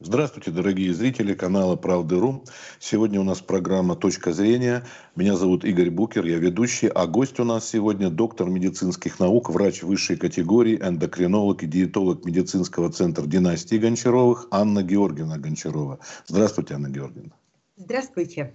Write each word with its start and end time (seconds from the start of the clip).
Здравствуйте, 0.00 0.52
дорогие 0.52 0.94
зрители 0.94 1.34
канала 1.34 1.74
Правды.ру. 1.74 2.44
Сегодня 2.78 3.20
у 3.20 3.24
нас 3.24 3.40
программа 3.40 3.96
«Точка 3.96 4.32
зрения». 4.32 4.86
Меня 5.16 5.34
зовут 5.34 5.64
Игорь 5.64 5.90
Букер, 5.90 6.24
я 6.24 6.38
ведущий, 6.38 6.86
а 6.86 7.08
гость 7.08 7.40
у 7.40 7.44
нас 7.44 7.68
сегодня 7.68 8.08
доктор 8.08 8.48
медицинских 8.48 9.18
наук, 9.18 9.50
врач 9.50 9.82
высшей 9.82 10.16
категории, 10.16 10.78
эндокринолог 10.80 11.64
и 11.64 11.66
диетолог 11.66 12.24
медицинского 12.24 12.92
центра 12.92 13.26
династии 13.26 13.74
Гончаровых 13.74 14.46
Анна 14.52 14.84
Георгиевна 14.84 15.36
Гончарова. 15.36 15.98
Здравствуйте, 16.28 16.74
Анна 16.74 16.90
Георгиевна. 16.90 17.32
Здравствуйте. 17.76 18.54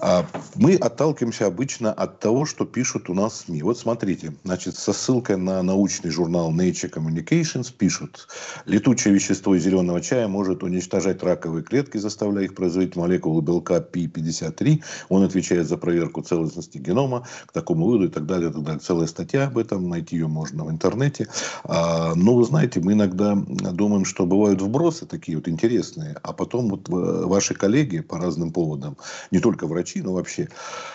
А, 0.00 0.24
мы 0.54 0.76
отталкиваемся 0.76 1.46
обычно 1.46 1.92
от 1.92 2.20
того, 2.20 2.46
что 2.46 2.64
пишут 2.64 3.10
у 3.10 3.14
нас 3.14 3.40
СМИ. 3.40 3.62
Вот 3.62 3.78
смотрите, 3.78 4.32
значит, 4.44 4.76
со 4.76 4.92
ссылкой 4.92 5.36
на 5.38 5.60
научный 5.62 6.10
журнал 6.10 6.52
Nature 6.52 6.92
Communications 6.92 7.72
пишут, 7.76 8.28
летучее 8.64 9.12
вещество 9.12 9.56
из 9.56 9.64
зеленого 9.64 10.00
чая 10.00 10.28
может 10.28 10.62
уничтожать 10.62 11.22
раковые 11.24 11.64
клетки, 11.64 11.98
заставляя 11.98 12.44
их 12.44 12.54
производить 12.54 12.94
молекулы 12.94 13.42
белка 13.42 13.78
P53. 13.78 14.82
Он 15.08 15.24
отвечает 15.24 15.66
за 15.66 15.76
проверку 15.76 16.22
целостности 16.22 16.78
генома, 16.78 17.26
к 17.46 17.52
такому 17.52 17.86
выводу 17.86 18.04
и 18.06 18.10
так 18.10 18.24
далее, 18.24 18.50
и 18.50 18.52
так 18.52 18.62
далее. 18.62 18.80
Целая 18.80 19.08
статья 19.08 19.46
об 19.46 19.58
этом, 19.58 19.88
найти 19.88 20.14
ее 20.14 20.28
можно 20.28 20.64
в 20.64 20.70
интернете. 20.70 21.26
А, 21.64 22.14
но 22.14 22.36
вы 22.36 22.44
знаете, 22.44 22.78
мы 22.78 22.92
иногда 22.92 23.34
думаем, 23.34 24.04
что 24.04 24.26
бывают 24.26 24.62
вбросы 24.62 25.06
такие 25.06 25.36
вот 25.36 25.48
интересные, 25.48 26.16
а 26.22 26.32
потом 26.32 26.68
вот 26.68 26.88
ваши 26.88 27.54
коллеги 27.54 27.98
по 27.98 28.18
разным 28.18 28.52
поводам, 28.52 28.96
не 29.32 29.40
только 29.40 29.47
врачи, 29.66 29.88
врачи, 29.88 30.02
но 30.02 30.12
вообще 30.12 30.48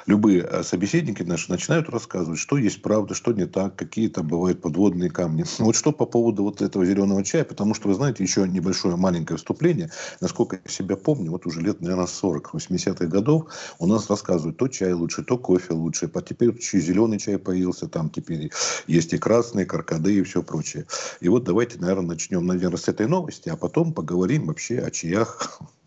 любые 0.06 0.42
э, 0.44 0.64
собеседники 0.64 1.24
наши 1.24 1.52
начинают 1.52 1.90
рассказывать, 1.90 2.40
что 2.40 2.58
есть 2.58 2.82
правда, 2.82 3.14
что 3.14 3.32
не 3.34 3.46
так, 3.46 3.76
какие 3.76 4.10
там 4.10 4.28
бывают 4.28 4.62
подводные 4.62 5.10
камни. 5.10 5.46
Вот 5.64 5.76
что 5.76 5.92
по 5.92 6.06
поводу 6.06 6.44
вот 6.44 6.62
этого 6.62 6.86
зеленого 6.86 7.24
чая, 7.24 7.44
потому 7.46 7.74
что, 7.74 7.88
вы 7.88 7.94
знаете, 7.94 8.24
еще 8.24 8.48
небольшое 8.48 8.96
маленькое 8.96 9.38
вступление, 9.38 9.90
насколько 10.22 10.60
я 10.64 10.72
себя 10.72 10.96
помню, 10.96 11.32
вот 11.32 11.46
уже 11.46 11.62
лет, 11.62 11.82
наверное, 11.82 12.08
40, 12.08 12.54
80-х 12.54 13.06
годов 13.06 13.46
у 13.80 13.88
нас 13.88 14.10
рассказывают, 14.10 14.58
то 14.58 14.68
чай 14.68 14.94
лучше, 14.94 15.24
то 15.24 15.38
кофе 15.38 15.74
лучше, 15.74 16.10
а 16.14 16.22
теперь 16.22 16.50
еще 16.50 16.80
зеленый 16.80 17.20
чай 17.20 17.38
появился, 17.38 17.88
там 17.88 18.10
теперь 18.10 18.52
есть 18.88 19.14
и 19.14 19.18
красные, 19.18 19.66
каркады 19.66 20.14
и 20.14 20.24
все 20.24 20.44
прочее. 20.44 20.86
И 21.22 21.30
вот 21.30 21.44
давайте, 21.44 21.80
наверное, 21.80 22.10
начнем, 22.10 22.46
наверное, 22.46 22.78
с 22.78 22.88
этой 22.88 23.08
новости, 23.08 23.50
а 23.50 23.56
потом 23.56 23.94
поговорим 23.94 24.48
вообще 24.48 24.80
о 24.80 24.92
чаях 24.92 25.60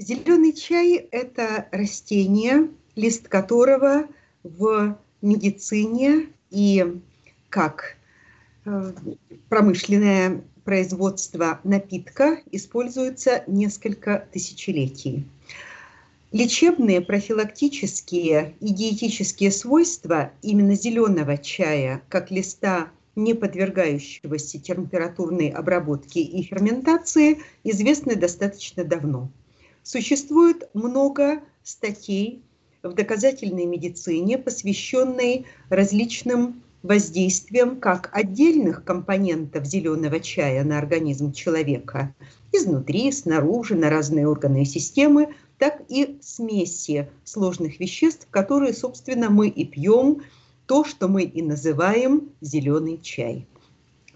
Зеленый 0.00 0.52
чай– 0.52 1.08
это 1.10 1.66
растение, 1.72 2.68
лист 2.94 3.26
которого 3.26 4.06
в 4.44 4.96
медицине 5.22 6.28
и 6.50 7.00
как 7.48 7.96
э, 8.64 8.92
промышленное 9.48 10.44
производство 10.62 11.58
напитка 11.64 12.38
используется 12.52 13.42
несколько 13.48 14.28
тысячелетий. 14.32 15.26
Лечебные, 16.30 17.00
профилактические 17.00 18.54
и 18.60 18.72
диетические 18.72 19.50
свойства 19.50 20.30
именно 20.42 20.76
зеленого 20.76 21.36
чая, 21.38 22.02
как 22.08 22.30
листа, 22.30 22.92
не 23.16 23.34
подвергающегося 23.34 24.60
температурной 24.60 25.48
обработке 25.48 26.20
и 26.20 26.44
ферментации, 26.44 27.40
известны 27.64 28.14
достаточно 28.14 28.84
давно. 28.84 29.28
Существует 29.88 30.68
много 30.74 31.40
статей 31.62 32.42
в 32.82 32.92
доказательной 32.92 33.64
медицине, 33.64 34.36
посвященные 34.36 35.46
различным 35.70 36.62
воздействиям 36.82 37.80
как 37.80 38.10
отдельных 38.12 38.84
компонентов 38.84 39.64
зеленого 39.64 40.20
чая 40.20 40.62
на 40.62 40.76
организм 40.76 41.32
человека, 41.32 42.14
изнутри, 42.52 43.10
снаружи, 43.12 43.76
на 43.76 43.88
разные 43.88 44.28
органы 44.28 44.64
и 44.64 44.66
системы, 44.66 45.34
так 45.56 45.82
и 45.88 46.18
смеси 46.20 47.08
сложных 47.24 47.80
веществ, 47.80 48.28
которые, 48.30 48.74
собственно, 48.74 49.30
мы 49.30 49.48
и 49.48 49.64
пьем, 49.64 50.20
то, 50.66 50.84
что 50.84 51.08
мы 51.08 51.22
и 51.22 51.40
называем 51.40 52.28
зеленый 52.42 53.00
чай. 53.00 53.46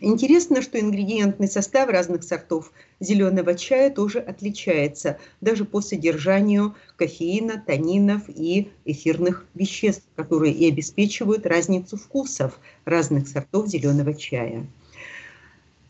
Интересно, 0.05 0.63
что 0.63 0.81
ингредиентный 0.81 1.47
состав 1.47 1.89
разных 1.89 2.25
сортов 2.25 2.73
зеленого 2.99 3.55
чая 3.55 3.89
тоже 3.89 4.19
отличается, 4.19 5.21
даже 5.41 5.65
по 5.65 5.81
содержанию 5.81 6.75
кофеина, 6.97 7.63
танинов 7.65 8.23
и 8.27 8.73
эфирных 8.85 9.47
веществ, 9.55 10.03
которые 10.17 10.55
и 10.55 10.69
обеспечивают 10.69 11.47
разницу 11.47 11.97
вкусов 11.97 12.59
разных 12.85 13.29
сортов 13.29 13.69
зеленого 13.69 14.12
чая. 14.12 14.67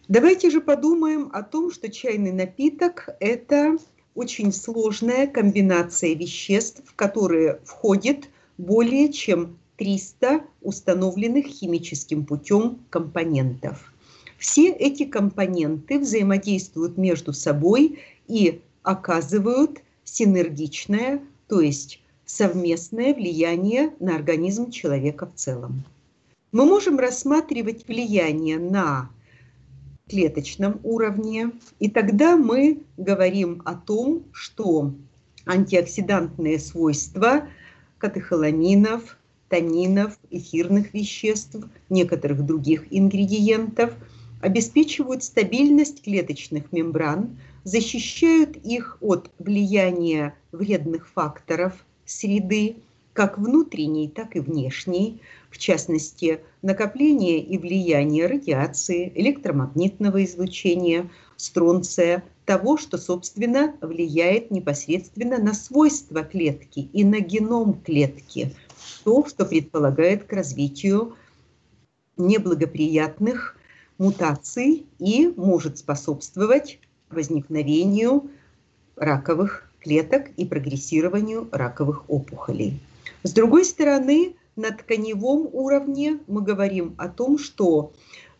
Давайте 0.08 0.50
же 0.50 0.60
подумаем 0.60 1.30
о 1.32 1.42
том, 1.42 1.72
что 1.72 1.88
чайный 1.88 2.32
напиток– 2.32 3.08
это 3.18 3.78
очень 4.14 4.52
сложная 4.52 5.26
комбинация 5.26 6.14
веществ, 6.14 6.82
в 6.84 6.94
которые 6.94 7.60
входит 7.64 8.28
более 8.58 9.10
чем 9.10 9.56
300 9.78 10.44
установленных 10.60 11.46
химическим 11.46 12.26
путем 12.26 12.80
компонентов– 12.90 13.88
все 14.42 14.70
эти 14.70 15.04
компоненты 15.04 16.00
взаимодействуют 16.00 16.98
между 16.98 17.32
собой 17.32 18.00
и 18.26 18.60
оказывают 18.82 19.82
синергичное, 20.02 21.22
то 21.46 21.60
есть 21.60 22.02
совместное 22.24 23.14
влияние 23.14 23.92
на 24.00 24.16
организм 24.16 24.72
человека 24.72 25.26
в 25.26 25.36
целом. 25.36 25.84
Мы 26.50 26.64
можем 26.64 26.98
рассматривать 26.98 27.86
влияние 27.86 28.58
на 28.58 29.10
клеточном 30.08 30.80
уровне, 30.82 31.52
и 31.78 31.88
тогда 31.88 32.36
мы 32.36 32.82
говорим 32.96 33.62
о 33.64 33.74
том, 33.74 34.24
что 34.32 34.92
антиоксидантные 35.46 36.58
свойства 36.58 37.46
катехоламинов, 37.98 39.18
танинов, 39.48 40.18
эфирных 40.30 40.92
веществ, 40.94 41.58
некоторых 41.88 42.44
других 42.44 42.86
ингредиентов– 42.90 43.94
обеспечивают 44.42 45.22
стабильность 45.22 46.02
клеточных 46.02 46.72
мембран, 46.72 47.38
защищают 47.64 48.56
их 48.56 48.98
от 49.00 49.30
влияния 49.38 50.34
вредных 50.50 51.08
факторов 51.08 51.72
среды, 52.04 52.76
как 53.12 53.38
внутренней, 53.38 54.08
так 54.08 54.36
и 54.36 54.40
внешней, 54.40 55.20
в 55.48 55.58
частности, 55.58 56.40
накопление 56.60 57.38
и 57.38 57.56
влияние 57.56 58.26
радиации, 58.26 59.12
электромагнитного 59.14 60.24
излучения, 60.24 61.08
стронция, 61.36 62.24
того, 62.44 62.76
что, 62.76 62.98
собственно, 62.98 63.76
влияет 63.80 64.50
непосредственно 64.50 65.38
на 65.38 65.54
свойства 65.54 66.24
клетки 66.24 66.88
и 66.92 67.04
на 67.04 67.20
геном 67.20 67.74
клетки, 67.74 68.52
то, 69.04 69.24
что 69.24 69.44
предполагает 69.44 70.24
к 70.24 70.32
развитию 70.32 71.14
неблагоприятных 72.16 73.56
мутаций 74.02 74.84
и 74.98 75.32
может 75.36 75.78
способствовать 75.78 76.80
возникновению 77.08 78.30
раковых 78.96 79.70
клеток 79.78 80.30
и 80.36 80.44
прогрессированию 80.44 81.48
раковых 81.52 82.10
опухолей. 82.10 82.80
С 83.22 83.32
другой 83.32 83.64
стороны, 83.64 84.34
на 84.56 84.72
тканевом 84.72 85.48
уровне 85.52 86.18
мы 86.26 86.42
говорим 86.42 86.96
о 86.98 87.08
том, 87.08 87.38
что 87.38 87.92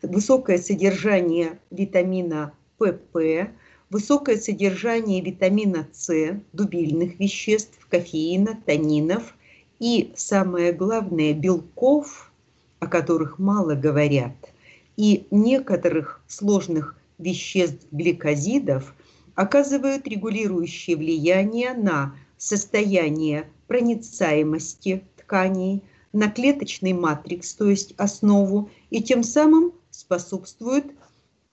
высокое 0.03 0.59
содержание 0.59 1.61
витамина 1.71 2.53
ПП, 2.79 3.49
высокое 3.89 4.39
содержание 4.39 5.21
витамина 5.21 5.87
С, 5.93 6.41
дубильных 6.53 7.21
веществ, 7.21 7.87
кофеина, 7.89 8.59
танинов 8.67 9.37
и, 9.79 10.13
самое 10.17 10.73
главное, 10.73 11.33
белков, 11.35 12.33
о 12.81 12.89
которых 12.89 13.39
мало 13.39 13.77
говорят– 13.77 14.35
и 14.97 15.27
некоторых 15.31 16.23
сложных 16.29 16.97
веществ 17.19 17.87
гликозидов 17.91 18.95
оказывают 19.35 20.07
регулирующее 20.07 20.97
влияние 20.97 21.75
на 21.75 22.15
состояние 22.37 23.49
проницаемости 23.67 25.05
тканей, 25.17 25.83
на 26.13 26.29
клеточный 26.29 26.93
матрикс, 26.93 27.55
то 27.55 27.71
есть 27.71 27.95
основу, 27.97 28.71
и 28.91 29.03
тем 29.03 29.23
самым 29.23 29.73
способствуют 29.91 30.87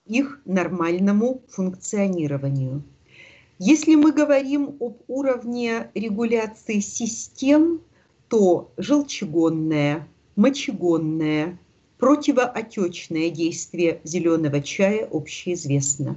их 0.06 0.40
нормальному 0.44 1.42
функционированию. 1.48 2.82
Если 3.58 3.94
мы 3.94 4.12
говорим 4.12 4.76
об 4.80 5.02
уровне 5.06 5.90
регуляции 5.94 6.80
систем, 6.80 7.80
то 8.28 8.72
желчегонная, 8.76 10.08
мочегонная, 10.36 11.58
Противоотечное 12.00 13.30
действие 13.30 14.00
зеленого 14.04 14.60
чая 14.62 15.06
общеизвестно. 15.10 16.16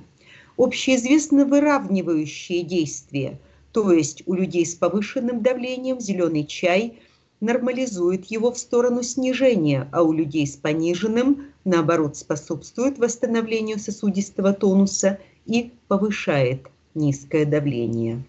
Общеизвестно 0.57 1.45
выравнивающее 1.45 2.63
действие, 2.63 3.39
то 3.71 3.91
есть 3.91 4.23
у 4.25 4.33
людей 4.33 4.65
с 4.65 4.75
повышенным 4.75 5.41
давлением 5.41 5.99
зеленый 5.99 6.45
чай 6.45 6.99
нормализует 7.41 8.25
его 8.25 8.51
в 8.51 8.57
сторону 8.57 9.03
снижения, 9.03 9.89
а 9.91 10.03
у 10.03 10.13
людей 10.13 10.47
с 10.47 10.55
пониженным 10.55 11.47
наоборот, 11.65 12.17
способствует 12.17 12.97
восстановлению 12.97 13.79
сосудистого 13.79 14.53
тонуса 14.53 15.19
и 15.45 15.71
повышает 15.87 16.67
низкое 16.93 17.45
давление. 17.45 18.23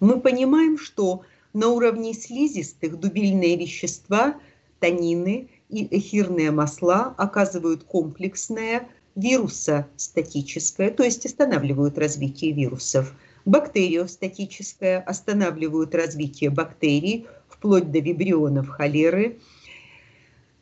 Мы 0.00 0.20
понимаем, 0.20 0.78
что 0.78 1.22
на 1.52 1.68
уровне 1.68 2.14
слизистых 2.14 2.98
дубильные 2.98 3.56
вещества, 3.56 4.34
танины 4.80 5.48
и 5.74 5.98
эфирные 5.98 6.52
масла 6.52 7.14
оказывают 7.18 7.82
комплексное 7.84 8.88
вирусостатическое, 9.16 10.90
то 10.90 11.02
есть 11.02 11.26
останавливают 11.26 11.98
развитие 11.98 12.52
вирусов, 12.52 13.12
бактериостатическое, 13.44 15.00
останавливают 15.00 15.94
развитие 15.94 16.50
бактерий, 16.50 17.26
вплоть 17.48 17.90
до 17.90 17.98
вибрионов 17.98 18.68
холеры, 18.68 19.38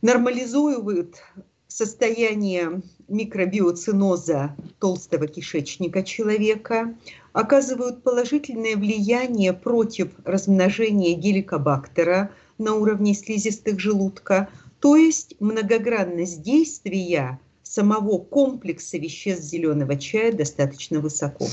нормализуют 0.00 1.22
состояние 1.68 2.82
микробиоциноза 3.08 4.56
толстого 4.78 5.26
кишечника 5.26 6.02
человека, 6.02 6.94
оказывают 7.32 8.02
положительное 8.02 8.76
влияние 8.76 9.52
против 9.52 10.10
размножения 10.24 11.14
геликобактера 11.14 12.30
на 12.58 12.74
уровне 12.74 13.14
слизистых 13.14 13.80
желудка, 13.80 14.48
то 14.82 14.96
есть 14.96 15.36
многогранность 15.38 16.42
действия 16.42 17.38
самого 17.62 18.18
комплекса 18.18 18.98
веществ 18.98 19.44
зеленого 19.44 19.96
чая 19.96 20.32
достаточно 20.32 20.98
высоко. 20.98 21.46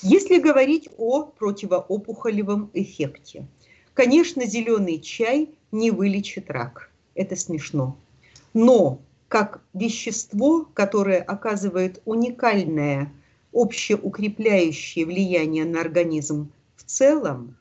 Если 0.00 0.38
говорить 0.38 0.88
о 0.96 1.24
противоопухолевом 1.24 2.70
эффекте, 2.72 3.46
конечно, 3.92 4.46
зеленый 4.46 4.98
чай 4.98 5.50
не 5.72 5.90
вылечит 5.90 6.50
рак. 6.50 6.90
Это 7.14 7.36
смешно. 7.36 7.98
Но 8.54 8.98
как 9.28 9.60
вещество, 9.74 10.66
которое 10.72 11.20
оказывает 11.20 12.00
уникальное 12.06 13.12
общеукрепляющее 13.52 15.04
влияние 15.04 15.66
на 15.66 15.82
организм 15.82 16.50
в 16.76 16.84
целом, 16.84 17.58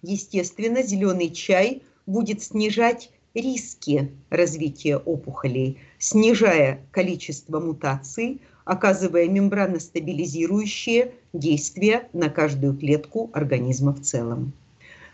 естественно, 0.00 0.82
зеленый 0.82 1.28
чай 1.30 1.82
будет 2.06 2.42
снижать 2.42 3.10
риски 3.36 4.12
развития 4.30 4.96
опухолей, 4.96 5.78
снижая 5.98 6.80
количество 6.90 7.60
мутаций, 7.60 8.40
оказывая 8.64 9.28
мембраностабилизирующее 9.28 11.12
действие 11.32 12.08
на 12.12 12.30
каждую 12.30 12.76
клетку 12.76 13.30
организма 13.32 13.92
в 13.92 14.00
целом. 14.00 14.52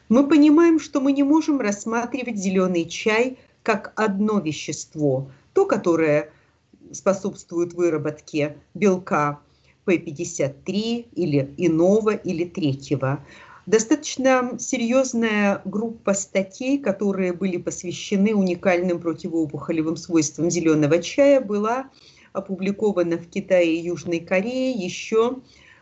Мы 0.09 0.27
понимаем, 0.27 0.79
что 0.79 1.01
мы 1.01 1.13
не 1.13 1.23
можем 1.23 1.61
рассматривать 1.61 2.37
зеленый 2.37 2.87
чай 2.87 3.39
как 3.63 3.93
одно 3.97 4.39
вещество, 4.39 5.31
то, 5.53 5.67
которое 5.67 6.31
способствует 6.93 7.75
выработке 7.75 8.57
белка 8.75 9.41
P53 9.87 11.09
или 11.15 11.55
иного 11.57 12.15
или 12.15 12.45
третьего. 12.45 13.25
Достаточно 13.67 14.57
серьезная 14.59 15.63
группа 15.65 16.15
статей, 16.15 16.79
которые 16.79 17.33
были 17.33 17.59
посвящены 17.59 18.35
уникальным 18.35 18.99
противоопухолевым 19.01 19.97
свойствам 19.97 20.51
зеленого 20.51 21.01
чая, 21.01 21.41
была 21.41 21.89
опубликована 22.33 23.19
в 23.19 23.29
Китае 23.29 23.77
и 23.77 23.85
Южной 23.85 24.19
Корее 24.19 24.73
еще 24.73 25.39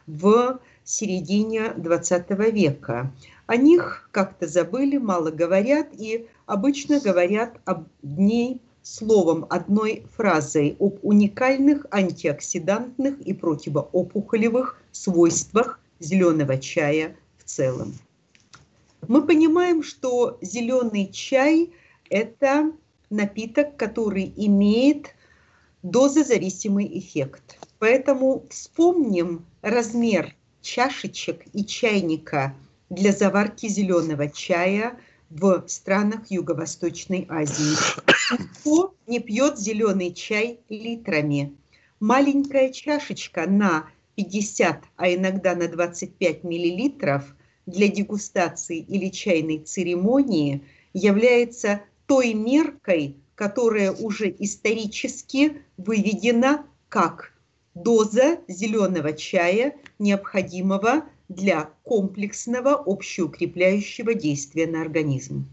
в 0.07 0.61
середине 0.85 1.73
20 1.75 2.31
века. 2.53 3.15
О 3.47 3.57
них 3.57 4.11
как-то 4.13 4.47
забыли, 4.47 4.99
мало 4.99 5.31
говорят 5.31 5.89
и 5.97 6.29
обычно 6.45 7.01
говорят 7.01 7.61
об 7.65 7.87
ней 8.03 8.61
словом, 8.83 9.47
одной 9.49 10.05
фразой 10.17 10.77
об 10.79 10.99
уникальных 11.03 11.87
антиоксидантных 11.91 13.21
и 13.21 13.33
противоопухолевых 13.33 14.79
свойствах 14.93 15.81
зеленого 15.99 16.59
чая 16.59 17.17
целом. 17.55 17.95
Мы 19.09 19.27
понимаем, 19.27 19.83
что 19.83 20.39
зеленый 20.41 21.11
чай– 21.11 21.73
это 22.11 22.73
напиток, 23.09 23.77
который 23.77 24.33
имеет 24.37 25.15
дозозависимый 25.83 26.87
эффект. 26.99 27.59
Поэтому 27.79 28.47
вспомним 28.51 29.47
размер 29.63 30.35
чашечек 30.61 31.45
и 31.53 31.65
чайника 31.65 32.55
для 32.91 33.13
заварки 33.13 33.69
зеленого 33.69 34.29
чая 34.29 35.01
в 35.31 35.65
странах 35.67 36.31
Юго-Восточной 36.31 37.27
Азии. 37.31 37.77
Кто 38.61 38.95
не 39.07 39.21
пьет 39.21 39.59
зеленый 39.59 40.13
чай 40.13 40.61
литрами? 40.69 41.57
Маленькая 42.01 42.71
чашечка 42.71 43.47
на 43.49 43.87
50, 44.17 44.85
а 44.97 45.09
иногда 45.09 45.55
на 45.55 45.69
25 45.69 46.45
миллилитров– 46.45 47.35
для 47.71 47.89
дегустации 47.89 48.79
или 48.79 49.09
чайной 49.09 49.59
церемонии 49.59 50.63
является 50.93 51.83
той 52.07 52.35
меркой, 52.35 53.17
которая 53.35 53.93
уже 53.93 54.35
исторически 54.39 55.63
выведена 55.77 56.67
как 56.89 57.33
доза 57.75 58.41
зеленого 58.49 59.13
чая, 59.13 59.77
необходимого 59.99 61.05
для 61.29 61.71
комплексного 61.85 62.75
общеукрепляющего 62.75 64.15
действия 64.15 64.67
на 64.67 64.83
организм. 64.83 65.47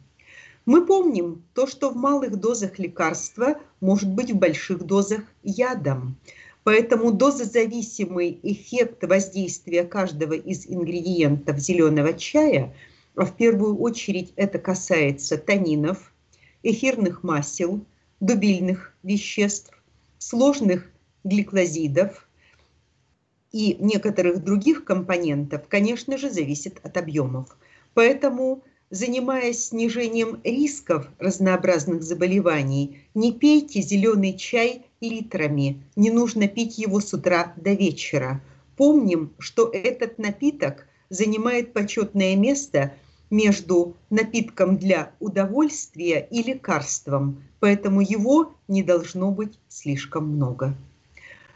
Мы 0.66 0.86
помним 0.86 1.44
то, 1.54 1.66
что 1.68 1.92
в 1.92 1.96
малых 1.96 2.36
дозах 2.38 2.78
лекарства 2.78 3.56
может 3.80 4.10
быть 4.10 4.32
в 4.32 4.36
больших 4.36 4.84
дозах 4.84 5.22
ядом. 5.44 6.18
Поэтому 6.68 7.14
дозозависимый 7.14 8.42
эффект 8.44 9.02
воздействия 9.06 9.86
каждого 9.86 10.34
из 10.34 10.68
ингредиентов 10.68 11.60
зеленого 11.60 12.12
чая, 12.12 12.74
а 13.16 13.24
в 13.24 13.38
первую 13.38 13.78
очередь 13.78 14.34
это 14.36 14.60
касается 14.60 15.38
танинов, 15.38 16.12
эфирных 16.64 17.24
масел, 17.24 17.86
дубильных 18.20 18.94
веществ, 19.02 19.72
сложных 20.18 20.92
гликозидов 21.24 22.28
и 23.54 23.78
некоторых 23.80 24.44
других 24.44 24.84
компонентов, 24.84 25.70
конечно 25.70 26.18
же, 26.18 26.30
зависит 26.30 26.82
от 26.84 26.98
объемов. 26.98 27.48
Поэтому 27.94 28.62
занимаясь 28.90 29.68
снижением 29.70 30.42
рисков 30.44 31.08
разнообразных 31.18 32.04
заболеваний, 32.04 33.04
не 33.14 33.32
пейте 33.32 33.82
зеленый 33.82 34.38
чай 34.38 34.87
литрами, 35.02 35.82
не 35.96 36.12
нужно 36.12 36.48
пить 36.48 36.78
его 36.78 37.00
с 37.00 37.14
утра 37.14 37.54
до 37.56 37.74
вечера. 37.74 38.42
Помним, 38.76 39.32
что 39.40 39.70
этот 39.72 40.18
напиток 40.18 40.88
занимает 41.10 41.74
почетное 41.74 42.36
место 42.36 42.94
между 43.30 43.96
напитком 44.10 44.78
для 44.78 45.12
удовольствия 45.20 46.28
и 46.32 46.44
лекарством, 46.44 47.44
поэтому 47.60 48.02
его 48.02 48.56
не 48.68 48.84
должно 48.84 49.32
быть 49.32 49.60
слишком 49.68 50.28
много. 50.36 50.76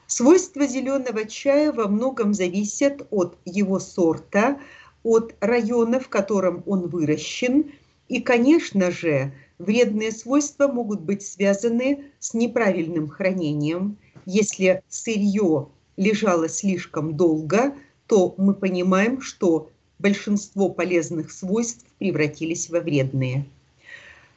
Свойства 0.07 0.67
зеленого 0.67 1.25
чая 1.25 1.71
во 1.71 1.87
многом 1.87 2.33
зависят 2.33 3.07
от 3.11 3.37
его 3.45 3.79
сорта, 3.79 4.59
от 5.03 5.35
района, 5.39 5.99
в 6.01 6.09
котором 6.09 6.63
он 6.65 6.89
выращен. 6.89 7.71
И, 8.09 8.19
конечно 8.19 8.91
же, 8.91 9.31
вредные 9.63 10.11
свойства 10.11 10.67
могут 10.67 11.01
быть 11.01 11.25
связаны 11.25 12.05
с 12.19 12.33
неправильным 12.33 13.07
хранением. 13.07 13.97
Если 14.25 14.83
сырье 14.89 15.67
лежало 15.97 16.49
слишком 16.49 17.15
долго, 17.15 17.75
то 18.07 18.33
мы 18.37 18.53
понимаем, 18.53 19.21
что 19.21 19.69
большинство 19.99 20.69
полезных 20.69 21.31
свойств 21.31 21.85
превратились 21.99 22.69
во 22.69 22.79
вредные. 22.79 23.45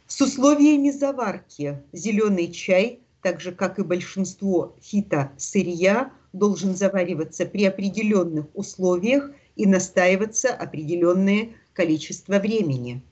С 0.06 0.20
условиями 0.20 0.90
заварки 0.90 1.80
зеленый 1.92 2.52
чай, 2.52 3.00
так 3.22 3.40
же 3.40 3.52
как 3.52 3.78
и 3.78 3.82
большинство 3.82 4.76
фитосырья, 4.82 6.12
должен 6.32 6.76
завариваться 6.76 7.46
при 7.46 7.64
определенных 7.64 8.46
условиях– 8.54 9.30
и 9.56 9.66
настаиваться 9.66 10.48
определенное 10.48 11.50
количество 11.72 12.38
времени. 12.38 13.02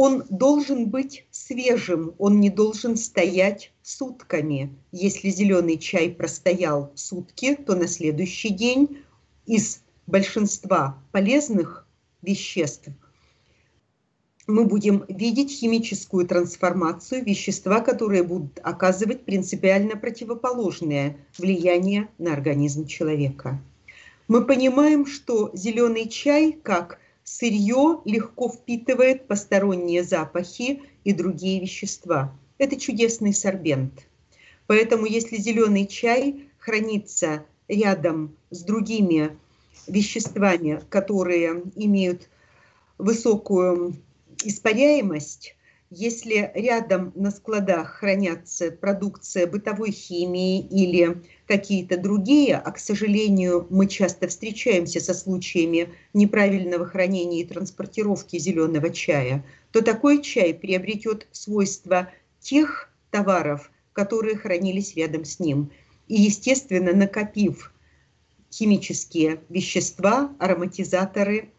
Он 0.00 0.22
должен 0.30 0.90
быть 0.90 1.26
свежим, 1.32 2.14
он 2.18 2.38
не 2.38 2.50
должен 2.50 2.96
стоять 2.96 3.72
сутками. 3.82 4.72
Если 4.92 5.28
зеленый 5.28 5.76
чай 5.76 6.08
простоял 6.08 6.92
сутки, 6.94 7.56
то 7.56 7.74
на 7.74 7.88
следующий 7.88 8.50
день 8.50 9.02
из 9.44 9.82
большинства 10.06 11.02
полезных 11.10 11.84
веществ 12.22 12.90
мы 14.46 14.66
будем 14.66 15.04
видеть 15.08 15.50
химическую 15.50 16.28
трансформацию 16.28 17.24
вещества, 17.24 17.80
которые 17.80 18.22
будут 18.22 18.60
оказывать 18.62 19.24
принципиально 19.24 19.96
противоположное 19.96 21.16
влияние 21.38 22.08
на 22.18 22.34
организм 22.34 22.86
человека 22.86 23.60
мы 24.28 24.44
понимаем, 24.44 25.06
что 25.06 25.50
зеленый 25.54 26.06
чай 26.06 26.52
как 26.62 26.98
сырье 27.28 28.00
легко 28.04 28.48
впитывает 28.48 29.26
посторонние 29.26 30.02
запахи 30.02 30.82
и 31.04 31.12
другие 31.12 31.60
вещества. 31.60 32.34
Это 32.56 32.80
чудесный 32.80 33.34
сорбент. 33.34 34.06
Поэтому 34.66 35.06
если 35.06 35.36
зеленый 35.36 35.86
чай 35.86 36.48
хранится 36.58 37.44
рядом 37.68 38.34
с 38.50 38.62
другими 38.62 39.36
веществами, 39.86 40.82
которые 40.88 41.62
имеют 41.76 42.28
высокую 42.96 43.94
испаряемость, 44.42 45.54
если 45.90 46.50
рядом 46.54 47.12
на 47.14 47.30
складах 47.30 47.94
хранятся 47.94 48.70
продукция 48.70 49.46
бытовой 49.46 49.90
химии 49.90 50.60
или 50.60 51.22
какие-то 51.46 51.96
другие, 51.96 52.56
а, 52.56 52.70
к 52.72 52.78
сожалению, 52.78 53.66
мы 53.70 53.86
часто 53.86 54.28
встречаемся 54.28 55.00
со 55.00 55.14
случаями 55.14 55.88
неправильного 56.12 56.84
хранения 56.84 57.42
и 57.42 57.46
транспортировки 57.46 58.38
зеленого 58.38 58.90
чая, 58.90 59.44
то 59.72 59.80
такой 59.80 60.22
чай 60.22 60.52
приобретет 60.52 61.26
свойства 61.32 62.10
тех 62.40 62.90
товаров, 63.10 63.70
которые 63.94 64.36
хранились 64.36 64.94
рядом 64.94 65.24
с 65.24 65.40
ним. 65.40 65.70
И, 66.06 66.20
естественно, 66.20 66.92
накопив 66.92 67.72
химические 68.52 69.40
вещества, 69.48 70.34
ароматизаторы, 70.38 71.50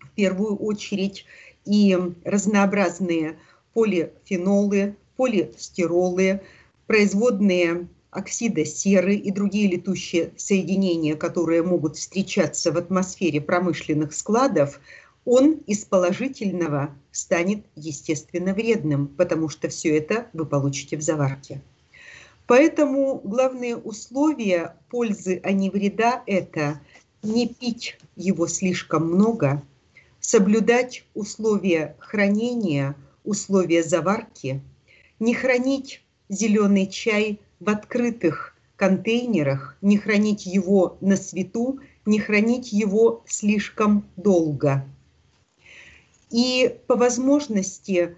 в 0.00 0.10
первую 0.14 0.56
очередь, 0.56 1.24
и 1.64 1.96
разнообразные 2.24 3.38
полифенолы, 3.74 4.96
полистиролы, 5.16 6.40
производные 6.86 7.88
оксида 8.10 8.64
серы 8.64 9.14
и 9.14 9.30
другие 9.30 9.68
летущие 9.68 10.32
соединения, 10.36 11.14
которые 11.14 11.62
могут 11.62 11.96
встречаться 11.96 12.72
в 12.72 12.76
атмосфере 12.76 13.40
промышленных 13.40 14.12
складов, 14.12 14.80
он 15.24 15.52
из 15.66 15.84
положительного 15.84 16.94
станет, 17.12 17.64
естественно, 17.76 18.54
вредным, 18.54 19.06
потому 19.06 19.48
что 19.48 19.68
все 19.68 19.96
это 19.96 20.28
вы 20.32 20.46
получите 20.46 20.96
в 20.96 21.02
заварке. 21.02 21.60
Поэтому 22.46 23.20
главные 23.22 23.76
условия 23.76 24.74
пользы, 24.90 25.40
а 25.44 25.52
не 25.52 25.70
вреда– 25.70 26.24
это 26.26 26.80
не 27.22 27.46
пить 27.46 27.96
его 28.16 28.48
слишком 28.48 29.06
много, 29.12 29.62
соблюдать 30.20 31.04
условия 31.14 31.96
хранения, 32.00 32.96
условия 33.24 33.82
заварки, 33.82 34.60
не 35.18 35.34
хранить 35.34 36.02
зеленый 36.28 36.86
чай 36.86 37.40
в 37.58 37.68
открытых 37.68 38.56
контейнерах, 38.76 39.76
не 39.82 39.98
хранить 39.98 40.46
его 40.46 40.96
на 41.00 41.16
свету, 41.16 41.80
не 42.06 42.18
хранить 42.18 42.72
его 42.72 43.22
слишком 43.26 44.06
долго. 44.16 44.86
И 46.30 46.78
по 46.86 46.96
возможности 46.96 48.16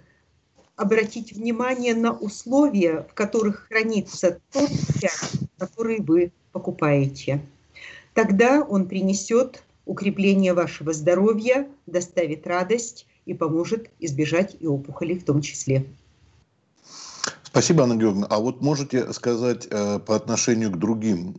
обратить 0.77 1.33
внимание 1.33 1.95
на 1.95 2.13
условия, 2.13 3.07
в 3.11 3.15
которых 3.15 3.67
хранится 3.69 4.41
тот 4.53 4.71
чай, 5.01 5.11
который 5.59 6.01
вы 6.01 6.33
покупаете. 6.53 7.41
Тогда 8.15 8.63
он 8.63 8.89
принесет 8.89 9.65
укрепление 9.87 10.55
вашего 10.55 10.93
здоровья, 10.93 11.69
доставит 11.87 12.47
радость 12.47 13.07
и 13.27 13.35
поможет 13.35 13.91
избежать 14.01 14.57
и 14.61 14.67
опухолей 14.67 15.19
в 15.19 15.25
том 15.25 15.41
числе. 15.41 15.87
Спасибо, 17.45 17.83
Анна 17.83 17.97
Георгиевна. 17.97 18.27
А 18.31 18.39
вот 18.39 18.63
можете 18.63 19.13
сказать 19.13 19.67
э, 19.71 19.99
по 19.99 20.17
отношению 20.17 20.71
к 20.71 20.79
другим, 20.79 21.37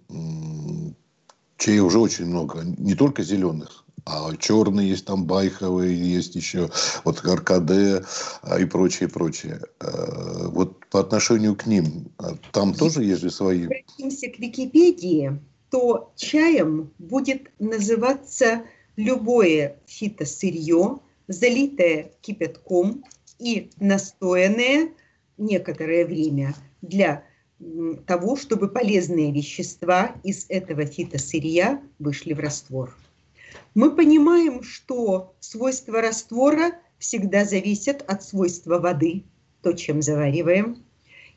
чей 1.58 1.80
уже 1.80 2.00
очень 2.00 2.25
много, 2.25 2.62
не 2.63 2.94
только 2.94 3.24
зеленых, 3.24 3.84
а 4.06 4.36
черные 4.36 4.90
есть 4.90 5.06
там 5.06 5.25
байховые, 5.25 5.98
есть 5.98 6.36
еще 6.36 6.70
вот 7.06 7.25
Аркаде 7.25 8.04
а, 8.42 8.60
и 8.60 8.66
прочее, 8.66 9.08
прочее. 9.08 9.62
Э, 9.80 10.48
вот 10.48 10.86
по 10.88 11.00
отношению 11.00 11.56
к 11.56 11.66
ним, 11.66 12.12
э, 12.20 12.36
там 12.52 12.74
тоже 12.74 13.04
есть 13.04 13.22
же 13.22 13.32
свои... 13.32 13.66
Обратимся 13.66 14.30
к 14.30 14.40
Википедии, 14.40 15.40
то 15.70 16.12
чаем 16.16 16.92
будет 17.00 17.50
называться 17.60 18.63
любое 18.98 19.78
фитосырье, 19.86 21.00
залитое 21.27 22.12
кипятком 22.22 23.03
и 23.39 23.70
настоянное 23.80 24.92
некоторое 25.38 26.06
время 26.06 26.56
для 26.82 27.24
того, 28.06 28.36
чтобы 28.36 28.68
полезные 28.68 29.32
вещества 29.32 30.15
из 30.24 30.46
этого 30.50 30.86
фитосырья 30.86 31.82
вышли 32.00 32.34
в 32.34 32.39
раствор. 32.39 32.96
Мы 33.74 33.96
понимаем, 33.96 34.63
что 34.63 35.34
свойства 35.39 36.01
раствора 36.01 36.74
всегда 37.00 37.46
зависят 37.46 38.03
от 38.08 38.24
свойства 38.24 38.80
воды, 38.80 39.24
то, 39.62 39.74
чем 39.74 40.01
завариваем, 40.01 40.84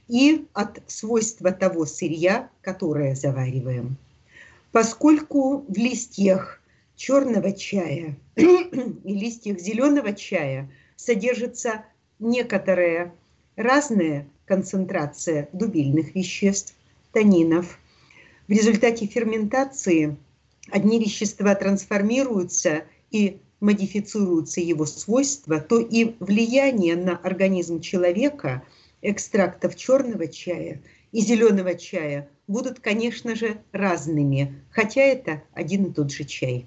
и 0.08 0.46
от 0.52 0.82
свойства 0.86 1.50
того 1.50 1.86
сырья, 1.86 2.50
которое 2.60 3.14
завариваем. 3.14 3.96
Поскольку 4.72 5.64
в 5.68 5.76
листьях 5.76 6.60
черного 6.96 7.52
чая 7.52 8.16
и 8.36 8.64
листьях 9.04 9.60
зеленого 9.60 10.12
чая 10.14 10.70
содержится 10.96 11.84
некоторая 12.18 13.14
разная 13.54 14.26
концентрация 14.46 15.48
дубильных 15.52 16.14
веществ, 16.14 16.74
танинов. 17.12 17.78
В 18.48 18.52
результате 18.52 19.06
ферментации 19.06 20.16
одни 20.70 20.98
вещества 20.98 21.54
трансформируются 21.54 22.84
и 23.10 23.38
модифицируются 23.60 24.60
его 24.60 24.86
свойства, 24.86 25.60
то 25.60 25.80
и 25.80 26.14
влияние 26.20 26.96
на 26.96 27.16
организм 27.16 27.80
человека 27.80 28.62
экстрактов 29.02 29.76
черного 29.76 30.28
чая 30.28 30.82
и 31.12 31.20
зеленого 31.20 31.74
чая 31.74 32.28
будут, 32.46 32.80
конечно 32.80 33.34
же, 33.34 33.58
разными, 33.72 34.62
хотя 34.70 35.02
это 35.02 35.42
один 35.52 35.86
и 35.86 35.92
тот 35.92 36.12
же 36.12 36.24
чай. 36.24 36.66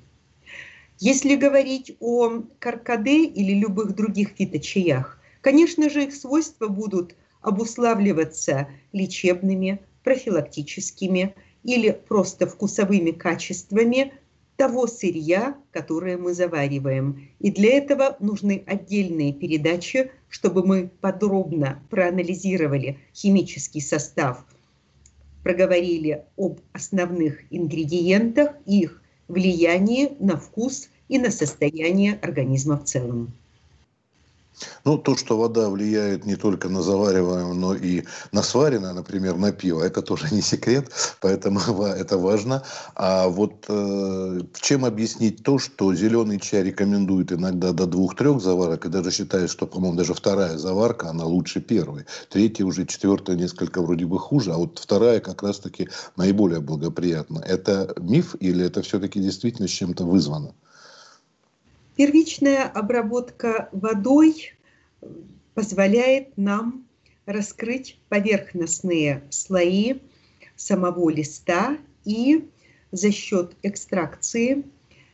Если 1.00 1.36
говорить 1.38 1.96
о 2.01 2.44
каркаде 2.60 3.24
или 3.24 3.53
любых 3.53 3.96
других 3.96 4.32
фиточаях, 4.38 5.18
конечно 5.39 5.89
же, 5.89 6.03
их 6.03 6.13
свойства 6.13 6.68
будут 6.68 7.15
обуславливаться 7.41 8.68
лечебными, 8.91 9.79
профилактическими 10.03 11.36
или 11.63 11.91
просто 11.91 12.48
вкусовыми 12.48 13.12
качествами 13.12 14.12
того 14.58 14.88
сырья, 14.88 15.56
которое 15.72 16.18
мы 16.18 16.34
завариваем. 16.34 17.29
И 17.39 17.50
для 17.50 17.77
этого 17.77 18.18
нужны 18.20 18.62
отдельные 18.68 19.32
передачи, 19.32 20.12
чтобы 20.27 20.65
мы 20.65 20.91
подробно 21.00 21.82
проанализировали 21.89 23.00
химический 23.15 23.79
состав, 23.82 24.44
проговорили 25.44 26.25
об 26.36 26.60
основных 26.74 27.39
ингредиентах, 27.51 28.58
их 28.65 29.01
влиянии 29.30 30.12
на 30.20 30.38
вкус 30.38 30.90
и 31.08 31.18
на 31.18 31.32
состояние 31.32 32.20
организма 32.22 32.78
в 32.78 32.84
целом. 32.84 33.32
Ну, 34.86 34.98
то, 34.98 35.16
что 35.16 35.38
вода 35.38 35.70
влияет 35.70 36.25
не 36.25 36.36
только 36.36 36.70
на 36.70 36.82
завариваемое, 36.82 37.54
но 37.54 37.74
и 37.74 38.04
на 38.32 38.44
сваренное, 38.44 38.94
например, 38.94 39.38
на 39.38 39.51
пиво, 39.51 39.84
это 39.84 40.01
тоже 40.01 40.28
не 40.32 40.42
секрет, 40.42 40.92
поэтому 41.22 41.60
это 41.86 42.18
важно. 42.18 42.63
А 42.96 43.28
вот 43.28 43.66
э, 43.68 44.42
чем 44.62 44.86
объяснить 44.86 45.44
то, 45.44 45.60
что 45.60 45.94
зеленый 45.94 46.39
чай 46.39 46.63
рекомендует 46.63 47.32
иногда 47.32 47.72
до 47.72 47.86
двух-трех 47.86 48.42
заварок, 48.42 48.86
и 48.86 48.89
даже 48.89 49.12
считает, 49.12 49.50
что, 49.50 49.68
по-моему, 49.68 49.98
даже 49.98 50.13
вторая 50.13 50.58
заварка, 50.58 51.10
она 51.10 51.25
лучше 51.25 51.62
первой. 51.62 52.06
Третья 52.30 52.66
уже, 52.66 52.86
четвертая 52.86 53.36
несколько 53.36 53.82
вроде 53.82 54.06
бы 54.06 54.20
хуже, 54.20 54.51
а 54.51 54.58
вот 54.58 54.80
вторая 54.80 55.20
как 55.20 55.44
раз-таки 55.44 55.89
наиболее 56.16 56.60
благоприятна. 56.60 57.39
Это 57.39 57.94
миф 58.00 58.36
или 58.39 58.66
это 58.66 58.82
все-таки 58.82 59.20
действительно 59.20 59.68
с 59.68 59.72
чем-то 59.72 60.06
вызвано? 60.06 60.54
Первичная 62.00 62.63
обработка 62.63 63.68
водой 63.74 64.53
позволяет 65.53 66.38
нам 66.38 66.88
раскрыть 67.25 68.00
поверхностные 68.08 69.22
слои 69.32 69.96
самого 70.56 71.10
листа 71.10 71.77
и 72.06 72.48
за 72.94 73.12
счет 73.12 73.51
экстракции 73.63 74.63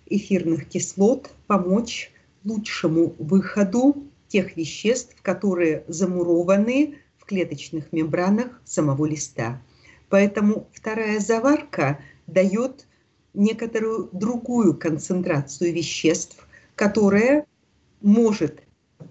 эфирных 0.06 0.70
кислот 0.70 1.32
помочь 1.48 2.12
лучшему 2.44 3.16
выходу 3.18 4.06
тех 4.28 4.56
веществ, 4.56 5.16
которые 5.24 5.86
замурованы 5.88 7.00
в 7.18 7.26
клеточных 7.26 7.92
мембранах 7.94 8.62
самого 8.64 9.08
листа. 9.08 9.60
Поэтому 10.10 10.68
вторая 10.72 11.20
заварка 11.20 12.00
дает 12.28 12.86
некоторую 13.34 14.08
другую 14.12 14.78
концентрацию 14.78 15.74
веществ, 15.74 16.45
которая 16.76 17.46
может 18.02 18.62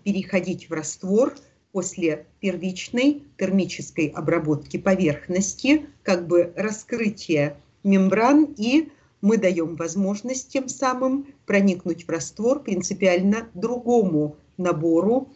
переходить 0.02 0.68
в 0.68 0.72
раствор 0.72 1.34
после 1.72 2.26
первичной 2.40 3.24
термической 3.36 4.06
обработки 4.06 4.76
поверхности, 4.76 5.86
как 6.02 6.28
бы 6.28 6.52
раскрытие 6.56 7.56
мембран, 7.82 8.54
и 8.56 8.90
мы 9.20 9.38
даем 9.38 9.76
возможность 9.76 10.52
тем 10.52 10.68
самым 10.68 11.26
проникнуть 11.46 12.06
в 12.06 12.10
раствор 12.10 12.62
принципиально 12.62 13.48
другому 13.54 14.36
набору 14.56 15.32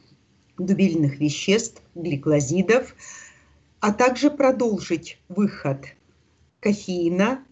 дубильных 0.59 1.19
веществ, 1.19 1.83
гликозидов, 1.95 2.95
а 3.81 3.93
также 3.93 4.31
продолжить 4.31 5.19
выход 5.29 5.87
кофеина 6.61 7.45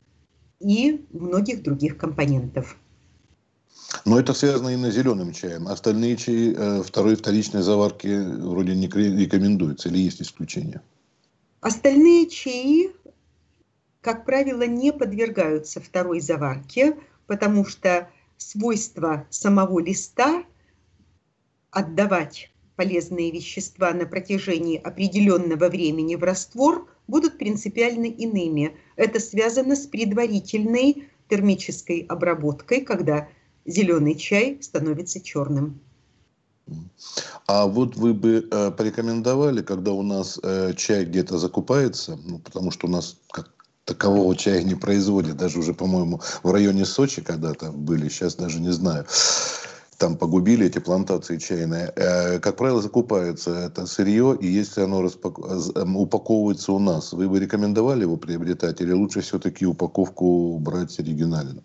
и 0.61 1.05
многих 1.11 1.63
других 1.63 1.97
компонентов. 1.97 2.77
Но 4.05 4.19
это 4.19 4.33
связано 4.35 4.69
именно 4.71 4.91
с 4.91 4.95
зеленым 4.95 5.33
чаем. 5.33 5.69
Остальные 5.69 6.17
чаи 6.17 6.55
э, 6.57 6.83
второй 6.83 7.17
вторичной 7.17 7.63
заварки 7.63 8.09
вроде 8.41 8.75
не 8.75 8.87
рекомендуются 8.89 9.89
или 9.89 9.99
есть 9.99 10.23
исключения? 10.23 10.83
Остальные 11.61 12.29
чаи, 12.29 12.93
как 14.01 14.25
правило, 14.25 14.63
не 14.63 14.93
подвергаются 14.93 15.81
второй 15.81 16.21
заварке, 16.21 16.97
потому 17.27 17.65
что 17.65 18.09
свойства 18.37 19.27
самого 19.31 19.81
листа 19.81 20.45
отдавать 21.71 22.51
полезные 22.77 23.31
вещества 23.31 23.93
на 23.93 24.07
протяжении 24.07 24.81
определенного 24.81 25.69
времени 25.69 26.15
в 26.15 26.23
раствор 26.23 26.89
будут 27.09 27.39
принципиально 27.39 28.07
иными. 28.07 28.77
Это 28.97 29.19
связано 29.19 29.77
с 29.77 29.87
предварительной 29.87 31.09
термической 31.29 32.01
обработкой, 32.09 32.83
когда 32.83 33.29
зеленый 33.67 34.15
чай 34.15 34.59
становится 34.61 35.21
черным. 35.21 35.81
А 37.47 37.67
вот 37.67 37.97
вы 37.97 38.13
бы 38.13 38.49
э, 38.51 38.71
порекомендовали, 38.73 39.63
когда 39.63 39.93
у 39.93 40.03
нас 40.03 40.41
э, 40.43 40.73
чай 40.75 41.05
где-то 41.05 41.39
закупается, 41.39 42.19
ну, 42.25 42.39
потому 42.41 42.73
что 42.73 42.89
у 42.89 42.91
нас 42.91 43.17
как 43.31 43.51
такового 43.85 44.35
чая 44.35 44.65
не 44.65 44.75
производят, 44.75 45.37
даже 45.37 45.61
уже, 45.61 45.75
по-моему, 45.75 46.21
в 46.43 46.51
районе 46.51 46.85
Сочи 46.85 47.23
когда-то 47.23 47.71
были, 47.71 48.09
сейчас 48.09 48.35
даже 48.35 48.59
не 48.61 48.73
знаю 48.73 49.07
там 49.99 50.17
погубили 50.17 50.67
эти 50.67 50.79
плантации 50.79 51.39
чайные. 51.39 51.93
Э, 51.97 52.39
как 52.39 52.57
правило, 52.57 52.83
закупается 52.83 53.51
это 53.51 53.87
сырье, 53.87 54.37
и 54.41 54.47
если 54.47 54.83
оно 54.83 55.03
распак... 55.03 55.39
Упаковывается 55.39 56.73
у 56.73 56.79
нас, 56.79 57.13
вы 57.13 57.29
бы 57.29 57.41
рекомендовали 57.41 58.03
его 58.03 58.17
приобретать, 58.17 58.81
или 58.81 58.93
лучше 58.93 59.21
все-таки 59.21 59.67
упаковку 59.67 60.59
брать 60.59 60.99
оригинально? 60.99 61.63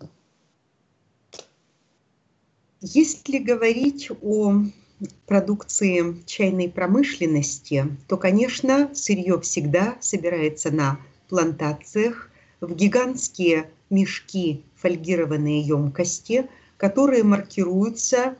Если 2.82 3.38
говорить 3.38 4.10
о 4.22 4.64
продукции 5.26 6.22
чайной 6.26 6.68
промышленности, 6.68 7.96
то, 8.08 8.16
конечно, 8.16 8.94
сырье 8.94 9.40
всегда 9.40 9.96
собирается 10.00 10.70
на 10.70 10.98
плантациях, 11.28 12.30
в 12.60 12.74
гигантские 12.74 13.70
мешки 13.88 14.62
фольгированные 14.76 15.62
емкости– 15.62 16.48
которые 16.82 17.22
маркируются 17.22 18.36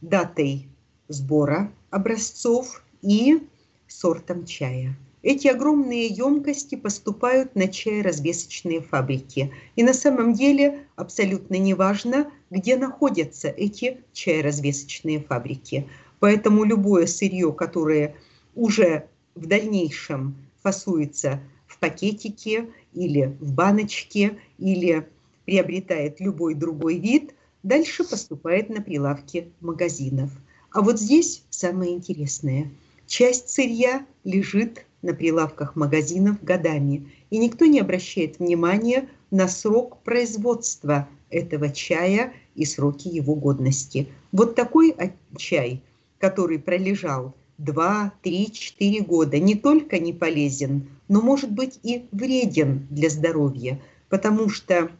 датой 0.00 0.68
сбора 1.08 1.70
образцов 1.90 2.82
и 3.02 3.46
сортом 3.86 4.46
чая. 4.46 4.96
Эти 5.22 5.48
огромные 5.48 6.06
емкости 6.06 6.76
поступают 6.76 7.56
на 7.56 7.68
чай-развесочные 7.68 8.80
фабрики. 8.80 9.52
И 9.74 9.82
на 9.82 9.92
самом 9.92 10.32
деле 10.32 10.86
абсолютно 10.96 11.56
не 11.56 11.74
важно, 11.74 12.30
где 12.50 12.76
находятся 12.76 13.48
эти 13.48 13.98
чай-развесочные 14.12 15.20
фабрики. 15.20 15.88
Поэтому 16.20 16.64
любое 16.64 17.06
сырье, 17.06 17.52
которое 17.52 18.14
уже 18.54 19.08
в 19.34 19.46
дальнейшем 19.46 20.36
фасуется 20.62 21.40
в 21.66 21.78
пакетике 21.78 22.68
или 22.92 23.36
в 23.40 23.52
баночке, 23.52 24.38
или 24.58 25.08
приобретает 25.44 26.20
любой 26.20 26.54
другой 26.54 26.98
вид, 26.98 27.34
дальше 27.62 28.04
поступает 28.04 28.68
на 28.68 28.82
прилавки 28.82 29.50
магазинов. 29.60 30.30
А 30.70 30.82
вот 30.82 31.00
здесь 31.00 31.42
самое 31.50 31.94
интересное. 31.94 32.70
Часть 33.06 33.48
сырья 33.48 34.06
лежит 34.24 34.84
на 35.02 35.14
прилавках 35.14 35.76
магазинов 35.76 36.42
годами, 36.42 37.10
и 37.30 37.38
никто 37.38 37.66
не 37.66 37.80
обращает 37.80 38.38
внимания 38.38 39.08
на 39.30 39.48
срок 39.48 40.02
производства 40.02 41.08
этого 41.30 41.70
чая 41.70 42.32
и 42.54 42.64
сроки 42.64 43.08
его 43.08 43.34
годности. 43.34 44.08
Вот 44.32 44.54
такой 44.54 44.94
чай, 45.36 45.82
который 46.18 46.58
пролежал 46.58 47.34
2, 47.58 48.12
3, 48.22 48.52
4 48.52 49.00
года, 49.02 49.38
не 49.38 49.54
только 49.54 49.98
не 49.98 50.12
полезен, 50.12 50.88
но 51.08 51.20
может 51.20 51.50
быть 51.50 51.78
и 51.82 52.06
вреден 52.12 52.86
для 52.90 53.10
здоровья, 53.10 53.80
потому 54.08 54.48
что 54.48 54.90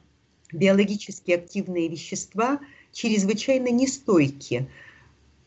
биологически 0.52 1.32
активные 1.32 1.88
вещества 1.88 2.60
чрезвычайно 2.92 3.68
нестойки. 3.68 4.68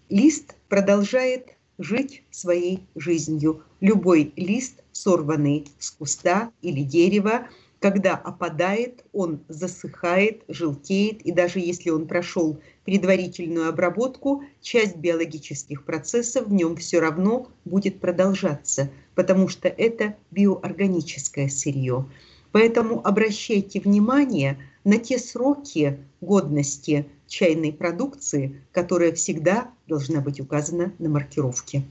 Лист 0.09 0.55
продолжает 0.69 1.55
жить 1.83 2.23
своей 2.31 2.85
жизнью. 2.95 3.63
Любой 3.79 4.33
лист, 4.35 4.83
сорванный 4.91 5.65
с 5.79 5.91
куста 5.91 6.51
или 6.61 6.83
дерева, 6.83 7.47
когда 7.79 8.15
опадает, 8.15 9.03
он 9.11 9.39
засыхает, 9.47 10.43
желтеет, 10.47 11.23
и 11.23 11.31
даже 11.31 11.59
если 11.59 11.89
он 11.89 12.07
прошел 12.07 12.59
предварительную 12.85 13.69
обработку, 13.69 14.43
часть 14.61 14.97
биологических 14.97 15.83
процессов 15.83 16.47
в 16.47 16.53
нем 16.53 16.75
все 16.75 16.99
равно 16.99 17.47
будет 17.65 17.99
продолжаться, 17.99 18.91
потому 19.15 19.47
что 19.47 19.67
это 19.67 20.15
биоорганическое 20.29 21.49
сырье. 21.49 22.05
Поэтому 22.51 23.05
обращайте 23.05 23.79
внимание 23.79 24.59
на 24.83 24.97
те 24.97 25.17
сроки 25.17 25.99
годности 26.21 27.07
чайной 27.27 27.73
продукции, 27.73 28.61
которая 28.71 29.13
всегда 29.13 29.71
должна 29.91 30.21
быть 30.21 30.39
указана 30.39 30.93
на 30.99 31.09
маркировке. 31.09 31.83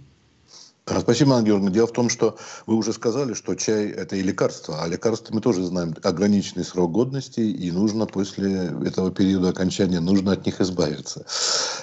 Спасибо, 0.86 1.34
Анна 1.34 1.44
Георгиевна. 1.44 1.70
Дело 1.70 1.86
в 1.86 1.92
том, 1.92 2.08
что 2.08 2.36
вы 2.66 2.74
уже 2.74 2.92
сказали, 2.94 3.34
что 3.34 3.54
чай– 3.54 3.90
это 4.02 4.16
и 4.16 4.22
лекарство, 4.22 4.82
а 4.82 4.88
лекарства 4.88 5.34
мы 5.34 5.40
тоже 5.42 5.62
знаем 5.62 5.94
ограниченный 6.02 6.64
срок 6.64 6.90
годности, 6.92 7.40
и 7.40 7.70
нужно 7.70 8.06
после 8.06 8.72
этого 8.86 9.12
периода 9.12 9.50
окончания, 9.50 10.00
нужно 10.00 10.32
от 10.32 10.46
них 10.46 10.60
избавиться. 10.60 11.26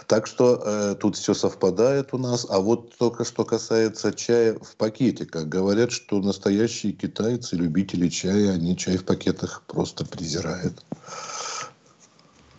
Так 0.08 0.26
что 0.26 0.62
э, 0.66 0.96
тут 1.00 1.16
все 1.16 1.34
совпадает 1.36 2.14
у 2.14 2.18
нас. 2.18 2.48
А 2.50 2.60
вот 2.60 2.98
только 2.98 3.24
что 3.24 3.46
касается 3.46 4.12
чая 4.12 4.58
в 4.60 4.76
пакетиках. 4.76 5.46
Говорят, 5.46 5.92
что 5.92 6.20
настоящие 6.20 6.94
китайцы, 6.94 7.56
любители 7.56 8.10
чая, 8.10 8.54
они 8.54 8.76
чай 8.76 8.98
в 8.98 9.06
пакетах 9.06 9.64
просто 9.68 10.04
презирают. 10.04 10.84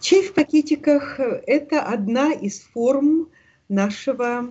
Чай 0.01 0.23
в 0.23 0.33
пакетиках– 0.33 1.19
это 1.47 1.83
одна 1.83 2.33
из 2.33 2.61
форм 2.61 3.29
нашего 3.69 4.49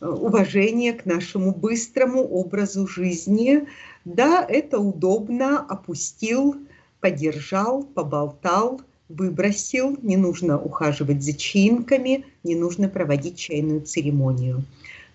уважение 0.00 0.92
к 0.92 1.06
нашему 1.06 1.52
быстрому 1.52 2.22
образу 2.22 2.86
жизни. 2.86 3.66
Да, 4.04 4.44
это 4.48 4.78
удобно, 4.78 5.58
опустил, 5.58 6.56
подержал, 7.00 7.82
поболтал, 7.82 8.80
выбросил, 9.08 9.96
не 10.02 10.16
нужно 10.16 10.60
ухаживать 10.60 11.22
за 11.22 11.32
чаинками, 11.32 12.24
не 12.44 12.54
нужно 12.54 12.88
проводить 12.88 13.38
чайную 13.38 13.80
церемонию. 13.80 14.64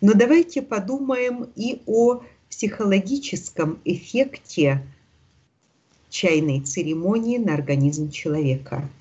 Но 0.02 0.13
давайте 0.13 0.62
подумаем 0.62 1.47
и 1.56 1.82
о 1.86 2.21
психологическом 2.49 3.80
эффекте 3.86 4.86
чайной 6.10 6.62
церемонии 6.62 7.38
на 7.38 7.54
организм 7.54 8.12
человека– 8.12 8.89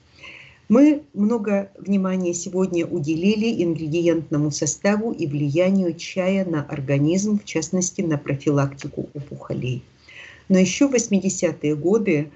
мы 0.73 1.03
много 1.13 1.71
внимания 1.77 2.33
сегодня 2.33 2.87
уделили 2.87 3.63
ингредиентному 3.63 4.51
составу 4.51 5.13
и 5.13 5.27
влиянию 5.27 5.93
чая 5.93 6.47
на 6.47 6.63
организм, 6.63 7.39
в 7.39 7.45
частности 7.45 8.01
на 8.01 8.17
профилактику 8.17 9.11
опухолей. 9.13 9.85
Но 10.49 10.59
еще 10.59 10.89
в 10.89 10.95
80-е 10.95 11.77
годы 11.77 12.31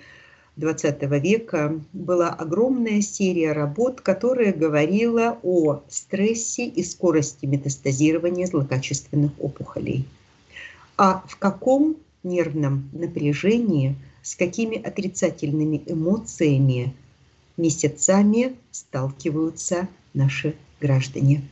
XX 0.59 1.19
века 1.19 1.81
была 1.95 2.29
огромная 2.29 3.01
серия 3.01 3.53
работ, 3.53 4.03
которая 4.03 4.53
говорила 4.53 5.39
о 5.43 5.81
стрессе 5.89 6.67
и 6.67 6.83
скорости 6.83 7.47
метастазирования 7.47 8.47
злокачественных 8.47 9.33
опухолей. 9.39 10.05
А 10.99 11.25
в 11.27 11.39
каком 11.39 11.97
нервном 12.23 12.91
напряжении, 12.93 13.97
с 14.21 14.37
какими 14.37 14.77
отрицательными 14.77 15.83
эмоциями 15.87 16.93
месяцами 17.57 18.57
сталкиваются 18.71 19.89
наши 20.15 20.55
граждане. 20.81 21.43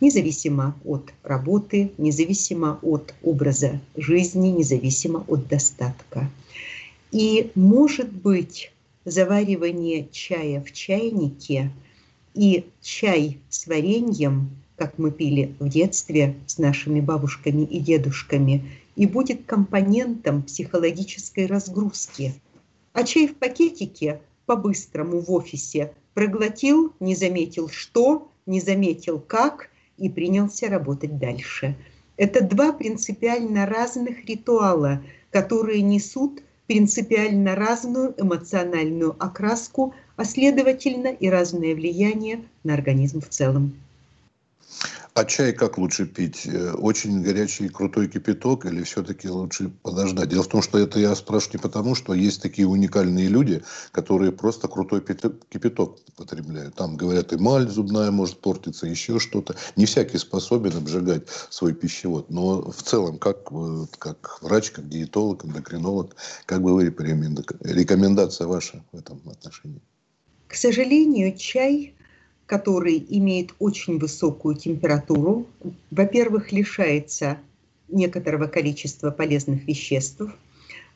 Независимо 0.00 0.74
от 0.84 1.12
работы, 1.22 1.92
независимо 1.98 2.78
от 2.82 3.14
образа 3.22 3.80
жизни, 3.96 4.48
независимо 4.48 5.24
от 5.28 5.46
достатка. 5.46 6.30
И 7.12 7.50
может 7.54 8.10
быть 8.10 8.72
заваривание 9.04 10.08
чая 10.10 10.62
в 10.62 10.72
чайнике 10.72 11.70
и 12.34 12.64
чай 12.80 13.38
с 13.48 13.66
вареньем, 13.66 14.50
как 14.76 14.98
мы 14.98 15.10
пили 15.10 15.54
в 15.58 15.68
детстве 15.68 16.36
с 16.46 16.58
нашими 16.58 17.00
бабушками 17.00 17.64
и 17.64 17.80
дедушками, 17.80 18.64
и 18.96 19.06
будет 19.06 19.44
компонентом 19.44 20.42
психологической 20.42 21.46
разгрузки. 21.46 22.34
А 22.92 23.04
чай 23.04 23.28
в 23.28 23.36
пакетике 23.36 24.20
по-быстрому 24.50 25.20
в 25.20 25.30
офисе, 25.30 25.92
проглотил, 26.12 26.92
не 26.98 27.14
заметил 27.14 27.68
что, 27.68 28.32
не 28.46 28.60
заметил 28.60 29.20
как 29.20 29.70
и 29.96 30.08
принялся 30.08 30.68
работать 30.68 31.18
дальше. 31.18 31.76
Это 32.16 32.42
два 32.42 32.72
принципиально 32.72 33.64
разных 33.64 34.24
ритуала, 34.24 35.04
которые 35.30 35.82
несут 35.82 36.42
принципиально 36.66 37.54
разную 37.54 38.12
эмоциональную 38.20 39.14
окраску, 39.20 39.94
а 40.16 40.24
следовательно 40.24 41.06
и 41.06 41.28
разное 41.28 41.76
влияние 41.76 42.42
на 42.64 42.74
организм 42.74 43.20
в 43.20 43.28
целом. 43.28 43.76
А 45.14 45.24
чай 45.24 45.52
как 45.52 45.76
лучше 45.78 46.06
пить? 46.06 46.46
Э, 46.46 46.72
очень 46.72 47.22
горячий 47.22 47.68
крутой 47.68 48.08
кипяток 48.08 48.64
или 48.66 48.84
все-таки 48.84 49.28
лучше 49.28 49.68
подождать? 49.82 50.28
Дело 50.28 50.44
в 50.44 50.48
том, 50.48 50.62
что 50.62 50.78
это 50.78 51.00
я 51.00 51.14
спрашиваю 51.16 51.58
не 51.58 51.62
потому, 51.62 51.94
что 51.96 52.14
есть 52.14 52.40
такие 52.40 52.68
уникальные 52.68 53.26
люди, 53.26 53.62
которые 53.90 54.30
просто 54.30 54.68
крутой 54.68 55.00
кипяток 55.00 55.98
потребляют. 56.16 56.76
Там, 56.76 56.96
говорят, 56.96 57.32
эмаль 57.32 57.68
зубная 57.68 58.12
может 58.12 58.40
портиться, 58.40 58.86
еще 58.86 59.18
что-то. 59.18 59.56
Не 59.74 59.86
всякий 59.86 60.18
способен 60.18 60.76
обжигать 60.76 61.28
свой 61.50 61.74
пищевод. 61.74 62.30
Но 62.30 62.70
в 62.70 62.82
целом, 62.82 63.18
как, 63.18 63.50
э, 63.50 63.86
как 63.98 64.38
врач, 64.42 64.70
как 64.70 64.88
диетолог, 64.88 65.44
эндокринолог, 65.44 66.14
как 66.46 66.62
бы 66.62 66.72
вы 66.72 66.84
рекомендация 66.84 68.46
ваша 68.46 68.84
в 68.92 68.98
этом 68.98 69.20
отношении? 69.26 69.80
К 70.46 70.54
сожалению, 70.54 71.36
чай 71.36 71.94
который 72.50 73.06
имеет 73.10 73.54
очень 73.60 74.00
высокую 74.00 74.56
температуру, 74.56 75.46
во-первых, 75.92 76.50
лишается 76.50 77.38
некоторого 77.88 78.48
количества 78.48 79.12
полезных 79.12 79.68
веществ, 79.68 80.22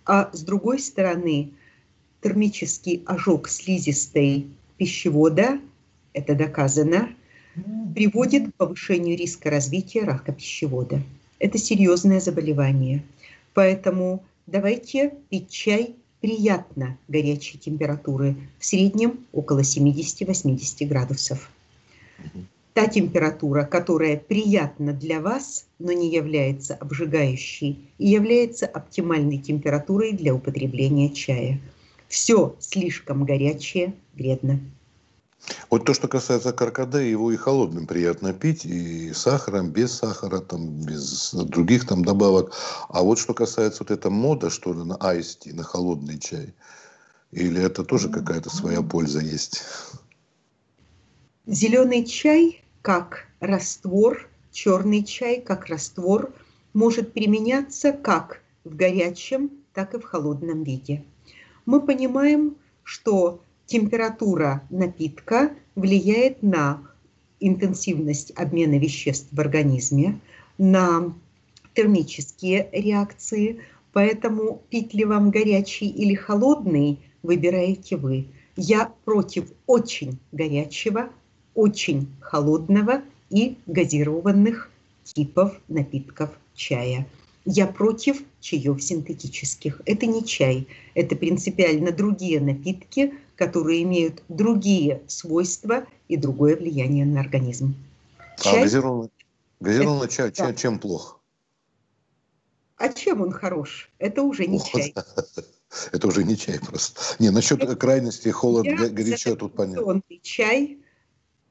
а 0.04 0.30
с 0.32 0.42
другой 0.42 0.80
стороны, 0.80 1.52
термический 2.20 3.04
ожог 3.06 3.48
слизистой 3.48 4.48
пищевода, 4.78 5.60
это 6.12 6.34
доказано, 6.34 7.10
приводит 7.94 8.48
к 8.48 8.54
повышению 8.56 9.16
риска 9.16 9.48
развития 9.48 10.02
рака 10.02 10.32
пищевода. 10.32 11.00
Это 11.38 11.56
серьезное 11.58 12.18
заболевание. 12.18 13.04
Поэтому 13.52 14.24
давайте 14.48 15.14
пить 15.30 15.50
чай 15.50 15.94
приятно 16.24 16.96
горячей 17.06 17.58
температуры, 17.58 18.34
в 18.58 18.64
среднем 18.64 19.26
около 19.32 19.60
70-80 19.60 20.86
градусов. 20.86 21.50
Та 22.72 22.86
температура, 22.86 23.64
которая 23.64 24.16
приятна 24.16 24.94
для 24.94 25.20
вас, 25.20 25.66
но 25.78 25.92
не 25.92 26.10
является 26.10 26.76
обжигающей 26.76 27.78
и 27.98 28.08
является 28.08 28.64
оптимальной 28.64 29.36
температурой 29.36 30.12
для 30.12 30.34
употребления 30.34 31.10
чая. 31.10 31.60
Все 32.08 32.56
слишком 32.58 33.26
горячее 33.26 33.92
вредно. 34.14 34.60
Вот 35.70 35.84
то, 35.84 35.94
что 35.94 36.08
касается 36.08 36.52
каркаде, 36.52 37.10
его 37.10 37.32
и 37.32 37.36
холодным 37.36 37.86
приятно 37.86 38.32
пить, 38.32 38.64
и 38.64 39.12
сахаром, 39.12 39.70
без 39.70 39.92
сахара, 39.92 40.38
там, 40.38 40.68
без 40.68 41.34
других 41.34 41.86
там 41.86 42.04
добавок. 42.04 42.52
А 42.88 43.02
вот 43.02 43.18
что 43.18 43.34
касается 43.34 43.82
вот 43.82 43.90
этой 43.90 44.10
мода, 44.10 44.50
что 44.50 44.72
ли, 44.72 44.82
на 44.84 44.96
айсти, 45.00 45.50
на 45.50 45.62
холодный 45.62 46.18
чай, 46.18 46.54
или 47.32 47.60
это 47.60 47.84
тоже 47.84 48.08
какая-то 48.08 48.48
своя 48.48 48.82
польза 48.82 49.20
есть? 49.20 49.62
Зеленый 51.46 52.04
чай 52.04 52.62
как 52.80 53.26
раствор, 53.40 54.28
черный 54.52 55.02
чай 55.02 55.40
как 55.40 55.66
раствор 55.66 56.32
может 56.72 57.12
применяться 57.12 57.92
как 57.92 58.40
в 58.64 58.74
горячем, 58.74 59.50
так 59.74 59.94
и 59.94 59.98
в 59.98 60.04
холодном 60.04 60.62
виде. 60.62 61.04
Мы 61.66 61.80
понимаем, 61.80 62.56
что 62.82 63.40
температура 63.66 64.62
напитка 64.70 65.50
влияет 65.74 66.42
на 66.42 66.82
интенсивность 67.40 68.32
обмена 68.36 68.78
веществ 68.78 69.28
в 69.32 69.40
организме, 69.40 70.20
на 70.58 71.14
термические 71.74 72.68
реакции, 72.72 73.60
поэтому 73.92 74.62
пить 74.70 74.94
ли 74.94 75.04
вам 75.04 75.30
горячий 75.30 75.88
или 75.88 76.14
холодный, 76.14 77.00
выбираете 77.22 77.96
вы. 77.96 78.26
Я 78.56 78.92
против 79.04 79.50
очень 79.66 80.18
горячего, 80.32 81.10
очень 81.54 82.08
холодного 82.20 83.02
и 83.30 83.56
газированных 83.66 84.70
типов 85.02 85.60
напитков 85.68 86.30
чая. 86.54 87.06
Я 87.44 87.66
против 87.66 88.22
чаев 88.40 88.82
синтетических. 88.82 89.82
Это 89.84 90.06
не 90.06 90.24
чай, 90.24 90.66
это 90.94 91.16
принципиально 91.16 91.90
другие 91.90 92.40
напитки, 92.40 93.12
которые 93.36 93.82
имеют 93.82 94.22
другие 94.28 95.02
свойства 95.06 95.86
и 96.08 96.16
другое 96.16 96.56
влияние 96.56 97.04
на 97.06 97.20
организм. 97.20 97.74
А 98.18 98.42
чай, 98.42 98.60
а 98.60 98.62
газированный, 98.62 99.10
газированный 99.60 100.06
это, 100.06 100.14
чай, 100.14 100.32
да. 100.36 100.54
чем 100.54 100.78
плохо? 100.78 101.18
А 102.76 102.92
чем 102.92 103.20
он 103.20 103.32
хорош? 103.32 103.90
Это 103.98 104.22
уже 104.22 104.46
не 104.46 104.58
вот. 104.58 104.66
чай. 104.66 104.94
Это 105.92 106.06
уже 106.06 106.22
не 106.22 106.36
чай 106.36 106.60
просто. 106.60 107.00
Не, 107.18 107.30
насчет 107.30 107.60
это 107.60 107.74
крайности 107.74 108.28
холод, 108.28 108.64
Я 108.64 108.88
горячо 108.88 109.34
тут 109.34 109.54
понятно. 109.54 110.00
чай, 110.22 110.78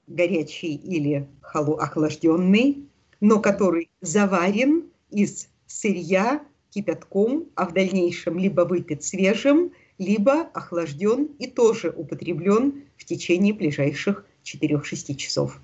горячий 0.07 0.75
или 0.75 1.27
охлажденный, 1.41 2.87
но 3.19 3.41
который 3.41 3.89
заварен 3.99 4.85
из 5.09 5.49
сырья 5.67 6.41
кипятком, 6.69 7.45
а 7.55 7.65
в 7.65 7.73
дальнейшем 7.73 8.39
либо 8.39 8.61
выпит 8.61 9.03
свежим, 9.03 9.73
либо 9.97 10.41
охлажден 10.53 11.29
и 11.39 11.47
тоже 11.47 11.89
употреблен 11.95 12.83
в 12.97 13.05
течение 13.05 13.53
ближайших 13.53 14.25
4-6 14.43 15.15
часов. 15.15 15.59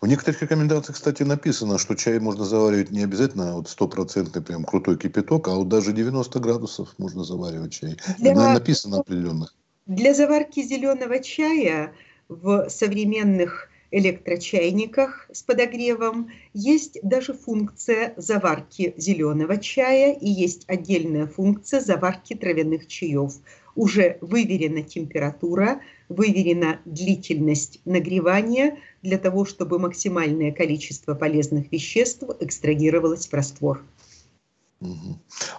В 0.00 0.06
некоторых 0.06 0.42
рекомендациях, 0.42 0.96
кстати, 0.96 1.22
написано, 1.22 1.78
что 1.78 1.94
чай 1.94 2.18
можно 2.18 2.44
заваривать 2.44 2.90
не 2.90 3.02
обязательно 3.02 3.54
вот 3.54 3.68
стопроцентный 3.68 4.42
прям 4.42 4.64
крутой 4.64 4.96
кипяток, 4.96 5.48
а 5.48 5.52
вот 5.52 5.68
даже 5.68 5.92
90 5.92 6.38
градусов 6.40 6.94
можно 6.98 7.24
заваривать 7.24 7.72
чай. 7.72 7.96
Для... 8.18 8.34
Написано 8.34 8.98
определенных. 8.98 9.54
Для 9.86 10.14
заварки 10.14 10.62
зеленого 10.62 11.18
чая 11.20 11.92
в 12.28 12.68
современных 12.68 13.68
электрочайниках 13.92 15.28
с 15.32 15.42
подогревом 15.42 16.30
есть 16.54 16.98
даже 17.02 17.34
функция 17.34 18.14
заварки 18.16 18.94
зеленого 18.96 19.58
чая 19.58 20.14
и 20.14 20.28
есть 20.28 20.64
отдельная 20.66 21.26
функция 21.26 21.80
заварки 21.80 22.34
травяных 22.34 22.88
чаев. 22.88 23.34
Уже 23.76 24.18
выверена 24.20 24.82
температура, 24.82 25.80
выверена 26.08 26.80
длительность 26.84 27.80
нагревания 27.84 28.78
для 29.02 29.18
того, 29.18 29.44
чтобы 29.44 29.78
максимальное 29.78 30.52
количество 30.52 31.14
полезных 31.14 31.70
веществ 31.70 32.24
экстрагировалось 32.40 33.28
в 33.28 33.32
раствор. 33.32 33.82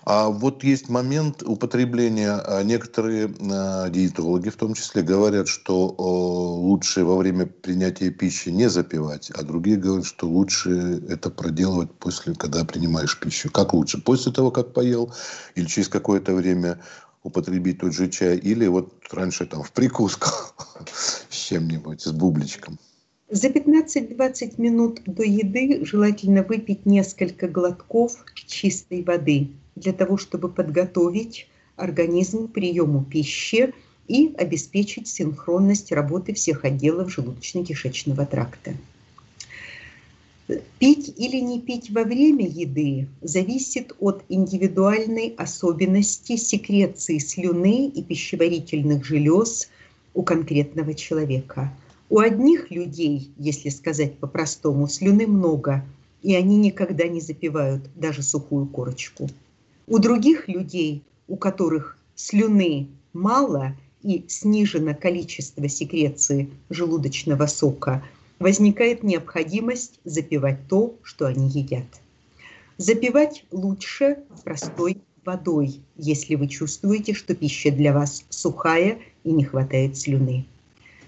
А 0.05 0.29
вот 0.29 0.63
есть 0.63 0.89
момент 0.89 1.43
употребления. 1.43 2.33
А 2.33 2.63
некоторые 2.63 3.27
э, 3.27 3.89
диетологи 3.89 4.49
в 4.49 4.55
том 4.55 4.73
числе 4.73 5.01
говорят, 5.01 5.47
что 5.47 5.87
лучше 5.97 7.03
во 7.03 7.17
время 7.17 7.45
принятия 7.45 8.09
пищи 8.09 8.49
не 8.49 8.69
запивать, 8.69 9.31
а 9.31 9.43
другие 9.43 9.77
говорят, 9.77 10.05
что 10.05 10.27
лучше 10.27 11.03
это 11.09 11.29
проделывать 11.29 11.91
после, 11.93 12.35
когда 12.35 12.65
принимаешь 12.65 13.19
пищу. 13.19 13.49
Как 13.51 13.73
лучше? 13.73 14.01
После 14.01 14.31
того, 14.31 14.51
как 14.51 14.73
поел, 14.73 15.13
или 15.55 15.65
через 15.65 15.87
какое-то 15.87 16.33
время 16.33 16.79
употребить 17.23 17.79
тот 17.79 17.93
же 17.93 18.09
чай, 18.09 18.37
или 18.37 18.67
вот 18.67 18.93
раньше 19.11 19.45
там 19.45 19.63
в 19.63 19.71
прикуску 19.71 20.29
с 21.29 21.35
чем-нибудь, 21.35 22.01
с 22.01 22.11
бубличком. 22.11 22.77
За 23.29 23.47
15-20 23.47 24.61
минут 24.61 25.01
до 25.05 25.23
еды 25.23 25.83
желательно 25.85 26.43
выпить 26.43 26.85
несколько 26.85 27.47
глотков 27.47 28.17
чистой 28.35 29.01
воды 29.01 29.47
для 29.75 29.93
того, 29.93 30.17
чтобы 30.17 30.49
подготовить 30.49 31.47
организм 31.77 32.47
к 32.47 32.53
приему 32.53 33.03
пищи 33.03 33.73
и 34.07 34.33
обеспечить 34.37 35.07
синхронность 35.07 35.91
работы 35.91 36.33
всех 36.33 36.65
отделов 36.65 37.17
желудочно-кишечного 37.17 38.25
тракта. 38.25 38.73
Пить 40.77 41.13
или 41.17 41.37
не 41.37 41.61
пить 41.61 41.89
во 41.89 42.03
время 42.03 42.45
еды 42.45 43.07
зависит 43.21 43.93
от 43.99 44.23
индивидуальной 44.27 45.33
особенности 45.37 46.35
секреции 46.35 47.17
слюны 47.17 47.87
и 47.87 48.03
пищеварительных 48.03 49.05
желез 49.05 49.69
у 50.13 50.23
конкретного 50.23 50.93
человека– 50.93 51.73
у 52.09 52.19
одних 52.19 52.69
людей, 52.71 53.31
если 53.37 53.69
сказать 53.69 54.17
по-простому, 54.17 54.87
слюны 54.87 55.27
много, 55.27 55.83
и 56.21 56.35
они 56.35 56.57
никогда 56.57 57.07
не 57.07 57.21
запивают 57.21 57.89
даже 57.95 58.23
сухую 58.23 58.65
корочку. 58.67 59.29
У 59.87 59.99
других 59.99 60.47
людей, 60.47 61.03
у 61.27 61.35
которых 61.35 61.97
слюны 62.15 62.87
мало 63.13 63.75
и 64.01 64.23
снижено 64.27 64.93
количество 64.93 65.67
секреции 65.67 66.49
желудочного 66.69 67.47
сока, 67.47 68.03
возникает 68.39 69.03
необходимость 69.03 69.99
запивать 70.03 70.67
то, 70.67 70.95
что 71.03 71.27
они 71.27 71.47
едят. 71.47 71.85
Запивать 72.77 73.45
лучше 73.51 74.19
простой 74.43 74.97
водой, 75.23 75.79
если 75.95 76.35
вы 76.35 76.47
чувствуете, 76.47 77.13
что 77.13 77.35
пища 77.35 77.71
для 77.71 77.93
вас 77.93 78.25
сухая 78.29 78.99
и 79.23 79.31
не 79.31 79.45
хватает 79.45 79.97
слюны. 79.97 80.45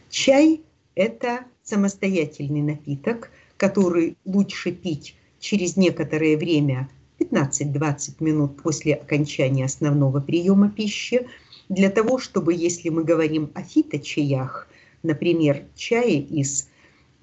Чай 0.10 0.62
это 0.96 1.46
самостоятельный 1.64 2.62
напиток, 2.62 3.32
который 3.58 4.18
лучше 4.26 4.72
пить 4.72 5.16
через 5.40 5.78
некоторое 5.78 6.38
время, 6.38 6.90
15-20 7.20 8.16
минут 8.20 8.62
после 8.62 8.96
окончания 8.96 9.66
основного 9.66 10.20
приема 10.20 10.70
пищи, 10.70 11.28
для 11.70 11.90
того, 11.90 12.20
чтобы, 12.20 12.54
если 12.54 12.90
мы 12.90 13.04
говорим 13.04 13.52
о 13.56 13.62
фиточаях, 13.62 14.68
например, 15.04 15.64
чае 15.76 16.20
из 16.20 16.70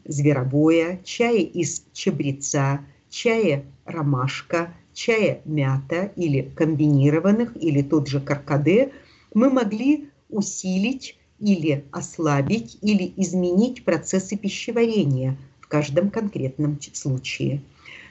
зверобоя, 0.05 1.01
чае 1.05 1.43
из 1.43 1.85
чабреца, 1.93 2.85
чае 3.09 3.65
ромашка, 3.85 4.75
чая 4.93 5.41
мята 5.45 6.13
или 6.17 6.51
комбинированных, 6.57 7.57
или 7.57 7.83
тот 7.83 8.09
же 8.09 8.21
каркаде, 8.21 8.93
мы 9.35 9.51
могли 9.51 10.09
усилить 10.29 11.17
или 11.43 11.85
ослабить, 11.91 12.79
или 12.83 13.13
изменить 13.17 13.85
процессы 13.85 14.37
пищеварения 14.37 15.37
в 15.61 15.67
каждом 15.67 16.11
конкретном 16.11 16.79
случае. 16.93 17.61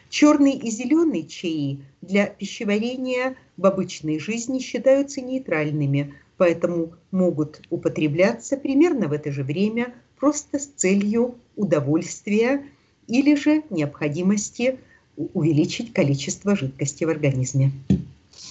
Черный 0.09 0.53
и 0.53 0.69
зеленый 0.69 1.25
чаи 1.25 1.79
для 2.01 2.27
пищеварения 2.27 3.35
в 3.55 3.65
обычной 3.65 4.19
жизни 4.19 4.59
считаются 4.59 5.21
нейтральными, 5.21 6.13
поэтому 6.35 6.91
могут 7.11 7.61
употребляться 7.69 8.57
примерно 8.57 9.07
в 9.07 9.13
это 9.13 9.31
же 9.31 9.43
время 9.43 9.93
просто 10.19 10.59
с 10.59 10.65
целью 10.65 11.35
удовольствия 11.55 12.65
или 13.07 13.35
же 13.35 13.63
необходимости 13.69 14.79
увеличить 15.15 15.93
количество 15.93 16.57
жидкости 16.57 17.05
в 17.05 17.09
организме. 17.09 17.71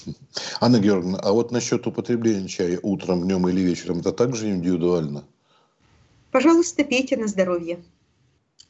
Анна 0.60 0.78
Георгиевна, 0.78 1.18
а 1.18 1.32
вот 1.32 1.50
насчет 1.50 1.86
употребления 1.86 2.48
чая 2.48 2.78
утром, 2.82 3.24
днем 3.24 3.48
или 3.48 3.60
вечером, 3.60 4.00
это 4.00 4.12
также 4.12 4.50
индивидуально? 4.50 5.24
Пожалуйста, 6.30 6.84
пейте 6.84 7.16
на 7.16 7.26
здоровье. 7.26 7.80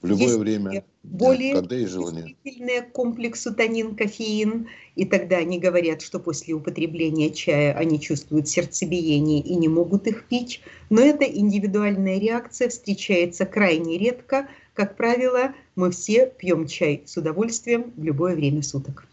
В 0.01 0.07
любое 0.07 0.29
Есть 0.29 0.39
время, 0.39 0.85
более 1.03 1.55
когда 1.55 1.77
есть 1.77 1.93
желание. 1.93 2.35
к 2.83 2.93
комплексу 2.93 3.55
танин, 3.55 3.95
кофеин, 3.95 4.69
и 4.97 5.05
тогда 5.05 5.37
они 5.37 5.59
говорят, 5.59 6.01
что 6.01 6.19
после 6.19 6.55
употребления 6.55 7.29
чая 7.31 7.75
они 7.75 8.01
чувствуют 8.01 8.49
сердцебиение 8.49 9.41
и 9.41 9.55
не 9.57 9.69
могут 9.69 10.07
их 10.07 10.25
пить, 10.25 10.63
но 10.89 11.03
эта 11.03 11.25
индивидуальная 11.25 12.19
реакция 12.19 12.71
встречается 12.71 13.45
крайне 13.45 13.99
редко. 13.99 14.49
Как 14.73 14.97
правило, 14.97 15.55
мы 15.77 15.91
все 15.91 16.27
пьем 16.27 16.67
чай 16.67 17.03
с 17.05 17.19
удовольствием 17.19 17.93
в 17.95 18.03
любое 18.03 18.35
время 18.35 18.63
суток. 18.63 19.07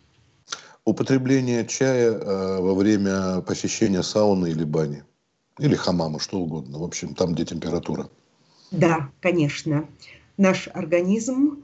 Употребление 0.88 1.66
чая 1.66 2.12
э, 2.12 2.62
во 2.62 2.74
время 2.74 3.42
посещения 3.42 4.04
сауны 4.04 4.48
или 4.48 4.64
бани, 4.64 5.04
или 5.60 5.76
хамама, 5.76 6.20
что 6.20 6.40
угодно, 6.40 6.80
в 6.80 6.84
общем, 6.84 7.14
там, 7.14 7.34
где 7.34 7.46
температура. 7.46 8.10
Да, 8.72 9.10
конечно 9.22 9.88
наш 10.38 10.70
организм 10.74 11.64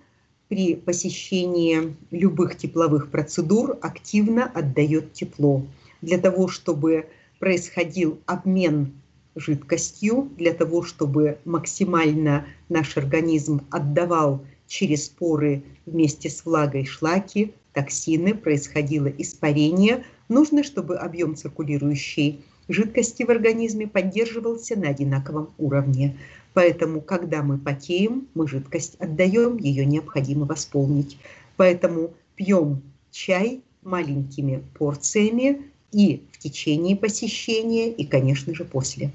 при 0.50 0.76
посещении 0.76 1.96
любых 2.12 2.58
тепловых 2.58 3.10
процедур 3.10 3.78
активно 3.82 4.46
отдает 4.46 5.14
тепло. 5.14 5.66
Для 6.02 6.18
того, 6.18 6.48
чтобы 6.48 7.08
происходил 7.40 8.20
обмен 8.26 8.94
жидкостью, 9.36 10.30
для 10.38 10.54
того, 10.54 10.84
чтобы 10.84 11.40
максимально 11.46 12.46
наш 12.70 12.98
организм 12.98 13.62
отдавал 13.72 14.44
через 14.68 15.08
поры 15.08 15.64
вместе 15.86 16.30
с 16.30 16.46
влагой 16.46 16.86
шлаки, 16.86 17.54
токсины, 17.74 18.34
происходило 18.34 19.08
испарение, 19.08 20.04
нужно, 20.30 20.64
чтобы 20.64 20.98
объем 20.98 21.36
циркулирующей 21.36 22.44
жидкости 22.68 23.24
в 23.24 23.30
организме 23.30 23.88
поддерживался 23.88 24.78
на 24.78 24.90
одинаковом 24.90 25.50
уровне. 25.58 26.18
Поэтому, 26.54 27.02
когда 27.02 27.42
мы 27.42 27.58
потеем, 27.58 28.28
мы 28.36 28.48
жидкость 28.48 28.96
отдаем, 29.00 29.58
ее 29.58 29.86
необходимо 29.86 30.46
восполнить. 30.46 31.18
Поэтому 31.58 32.14
пьем 32.36 32.82
чай 33.12 33.62
маленькими 33.82 34.64
порциями 34.78 35.64
и 35.92 36.24
в 36.32 36.38
течение 36.40 36.96
посещения, 36.96 37.92
и, 37.92 38.06
конечно 38.06 38.54
же, 38.56 38.66
после. 38.66 39.12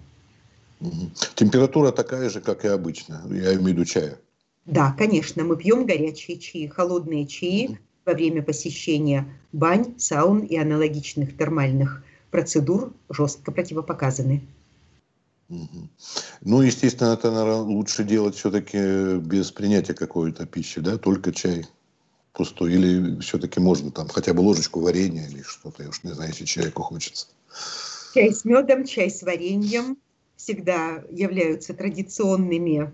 Температура 1.35 1.91
такая 1.91 2.31
же, 2.31 2.41
как 2.41 2.65
и 2.65 2.69
обычно, 2.69 3.23
я 3.31 3.55
имею 3.55 3.63
в 3.63 3.67
виду 3.69 3.85
чая. 3.85 4.19
Да, 4.67 4.95
конечно, 4.97 5.45
мы 5.45 5.57
пьем 5.57 5.87
горячие 5.87 6.39
чаи, 6.39 6.67
холодные 6.67 7.27
чаи. 7.27 7.79
Во 8.09 8.15
время 8.15 8.43
посещения 8.43 9.27
бань, 9.53 9.95
саун 9.99 10.41
и 10.41 10.57
аналогичных 10.57 11.37
термальных 11.37 12.03
процедур 12.31 12.95
жестко 13.11 13.53
противопоказаны. 13.53 14.43
Ну, 16.41 16.63
естественно, 16.63 17.13
это, 17.13 17.31
наверное, 17.31 17.61
лучше 17.61 18.05
делать 18.05 18.35
все-таки 18.35 19.19
без 19.19 19.53
принятия 19.53 19.95
какой-то 19.95 20.47
пищи, 20.47 20.81
да, 20.81 20.97
только 20.97 21.33
чай 21.33 21.67
пустой. 22.33 22.73
Или 22.75 23.21
все-таки 23.21 23.61
можно 23.61 23.91
там 23.91 24.09
хотя 24.09 24.33
бы 24.33 24.41
ложечку 24.41 24.81
варенья 24.81 25.27
или 25.29 25.43
что-то, 25.43 25.83
я 25.83 25.91
уж 25.91 26.03
не 26.03 26.13
знаю, 26.13 26.31
если 26.31 26.47
человеку 26.47 26.83
хочется. 26.83 27.27
Чай 28.15 28.33
с 28.33 28.45
медом, 28.47 28.87
чай 28.87 29.11
с 29.11 29.23
вареньем 29.23 29.99
всегда 30.37 31.05
являются 31.11 31.75
традиционными 31.75 32.91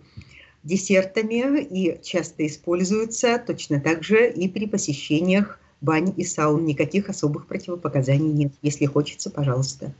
десертами 0.64 1.62
и 1.62 2.00
часто 2.02 2.46
используются 2.46 3.42
точно 3.46 3.80
так 3.80 4.02
же 4.02 4.30
и 4.30 4.48
при 4.48 4.66
посещениях 4.66 5.60
бань 5.80 6.12
и 6.16 6.24
саун. 6.24 6.64
Никаких 6.64 7.10
особых 7.10 7.46
противопоказаний 7.46 8.32
нет. 8.32 8.52
Если 8.62 8.86
хочется, 8.86 9.30
пожалуйста. 9.30 9.92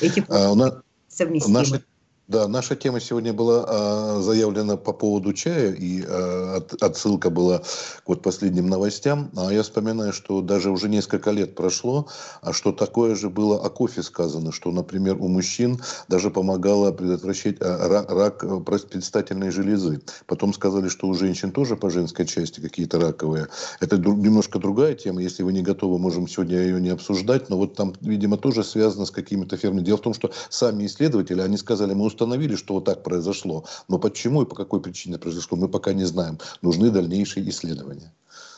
Эти 0.00 0.24
а, 0.28 0.52
у 0.52 0.54
нас, 0.54 0.74
совместимы. 1.08 1.58
Наши 1.58 1.84
да, 2.26 2.48
наша 2.48 2.74
тема 2.74 3.00
сегодня 3.00 3.34
была 3.34 3.66
а, 3.68 4.20
заявлена 4.22 4.78
по 4.78 4.94
поводу 4.94 5.34
чая, 5.34 5.72
и 5.72 6.02
а, 6.08 6.56
от, 6.56 6.82
отсылка 6.82 7.28
была 7.28 7.58
к 7.58 8.08
вот 8.08 8.22
последним 8.22 8.66
новостям. 8.66 9.30
А 9.36 9.52
я 9.52 9.62
вспоминаю, 9.62 10.14
что 10.14 10.40
даже 10.40 10.70
уже 10.70 10.88
несколько 10.88 11.32
лет 11.32 11.54
прошло, 11.54 12.08
а 12.40 12.54
что 12.54 12.72
такое 12.72 13.14
же 13.14 13.28
было 13.28 13.62
о 13.62 13.68
кофе 13.68 14.02
сказано, 14.02 14.52
что, 14.52 14.70
например, 14.70 15.16
у 15.20 15.28
мужчин 15.28 15.82
даже 16.08 16.30
помогало 16.30 16.92
предотвращать 16.92 17.56
а, 17.60 17.88
рак, 17.88 18.10
рак 18.10 18.44
э, 18.44 18.60
предстательной 18.60 19.50
железы. 19.50 20.00
Потом 20.26 20.54
сказали, 20.54 20.88
что 20.88 21.08
у 21.08 21.14
женщин 21.14 21.52
тоже 21.52 21.76
по 21.76 21.90
женской 21.90 22.24
части 22.24 22.60
какие-то 22.60 22.98
раковые. 22.98 23.48
Это 23.80 23.98
друг, 23.98 24.16
немножко 24.16 24.58
другая 24.58 24.94
тема. 24.94 25.20
Если 25.20 25.42
вы 25.42 25.52
не 25.52 25.60
готовы, 25.60 25.98
можем 25.98 26.26
сегодня 26.26 26.56
ее 26.58 26.80
не 26.80 26.88
обсуждать. 26.88 27.50
Но 27.50 27.58
вот 27.58 27.74
там, 27.74 27.92
видимо, 28.00 28.38
тоже 28.38 28.64
связано 28.64 29.04
с 29.04 29.10
какими-то 29.10 29.58
фермами. 29.58 29.84
Дело 29.84 29.98
в 29.98 30.02
том, 30.02 30.14
что 30.14 30.32
сами 30.48 30.86
исследователи, 30.86 31.42
они 31.42 31.58
сказали, 31.58 31.92
мы 31.92 32.13
установили, 32.14 32.56
что 32.56 32.74
вот 32.74 32.84
так 32.84 33.02
произошло. 33.02 33.64
Но 33.88 33.98
почему 33.98 34.42
и 34.42 34.46
по 34.46 34.54
какой 34.54 34.80
причине 34.80 35.18
произошло, 35.18 35.58
мы 35.58 35.68
пока 35.68 35.92
не 35.92 36.04
знаем. 36.04 36.38
Нужны 36.62 36.90
дальнейшие 36.90 37.48
исследования. 37.50 38.12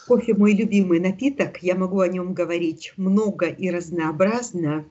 Кофе 0.07 0.35
мой 0.35 0.53
любимый 0.53 1.01
напиток. 1.01 1.63
Я 1.63 1.75
могу 1.75 2.01
о 2.01 2.09
нем 2.09 2.35
говорить 2.35 2.93
много 2.97 3.47
и 3.47 3.71
разнообразно. 3.71 4.85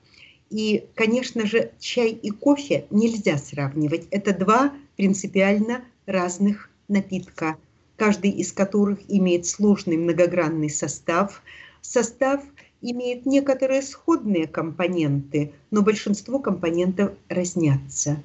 И, 0.50 0.86
конечно 0.94 1.46
же, 1.46 1.70
чай 1.80 2.10
и 2.10 2.30
кофе 2.30 2.86
нельзя 2.90 3.38
сравнивать. 3.38 4.06
Это 4.10 4.32
два 4.32 4.72
принципиально 4.96 5.84
разных 6.06 6.70
напитка, 6.88 7.56
каждый 7.96 8.30
из 8.30 8.52
которых 8.52 8.98
имеет 9.08 9.46
сложный 9.46 9.96
многогранный 9.96 10.70
состав. 10.70 11.42
Состав 11.80 12.42
имеет 12.82 13.26
некоторые 13.26 13.82
сходные 13.82 14.46
компоненты, 14.46 15.52
но 15.70 15.82
большинство 15.82 16.38
компонентов 16.38 17.12
разнятся. 17.28 18.22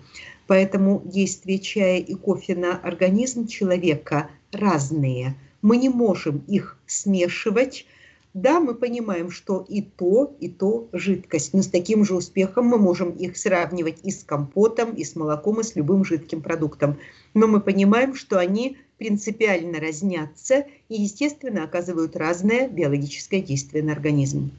Поэтому 0.51 1.01
действия 1.05 1.59
чая 1.59 1.99
и 1.99 2.13
кофе 2.13 2.57
на 2.57 2.75
организм 2.75 3.47
человека 3.47 4.29
разные. 4.51 5.37
Мы 5.61 5.77
не 5.77 5.87
можем 5.87 6.43
их 6.45 6.77
смешивать. 6.87 7.85
Да, 8.33 8.59
мы 8.59 8.75
понимаем, 8.75 9.31
что 9.31 9.65
и 9.69 9.81
то, 9.81 10.35
и 10.41 10.49
то 10.49 10.89
жидкость, 10.91 11.53
но 11.53 11.61
с 11.61 11.67
таким 11.67 12.03
же 12.03 12.15
успехом 12.15 12.65
мы 12.65 12.77
можем 12.77 13.11
их 13.11 13.37
сравнивать 13.37 13.99
и 14.03 14.11
с 14.11 14.25
компотом, 14.25 14.93
и 14.93 15.05
с 15.05 15.15
молоком, 15.15 15.61
и 15.61 15.63
с 15.63 15.77
любым 15.77 16.03
жидким 16.03 16.41
продуктом. 16.41 16.97
Но 17.33 17.47
мы 17.47 17.61
понимаем, 17.61 18.13
что 18.13 18.37
они 18.37 18.75
принципиально 18.97 19.79
разнятся 19.79 20.65
и, 20.89 21.01
естественно, 21.01 21.63
оказывают 21.63 22.17
разное 22.17 22.67
биологическое 22.67 23.39
действие 23.39 23.85
на 23.85 23.93
организм. 23.93 24.51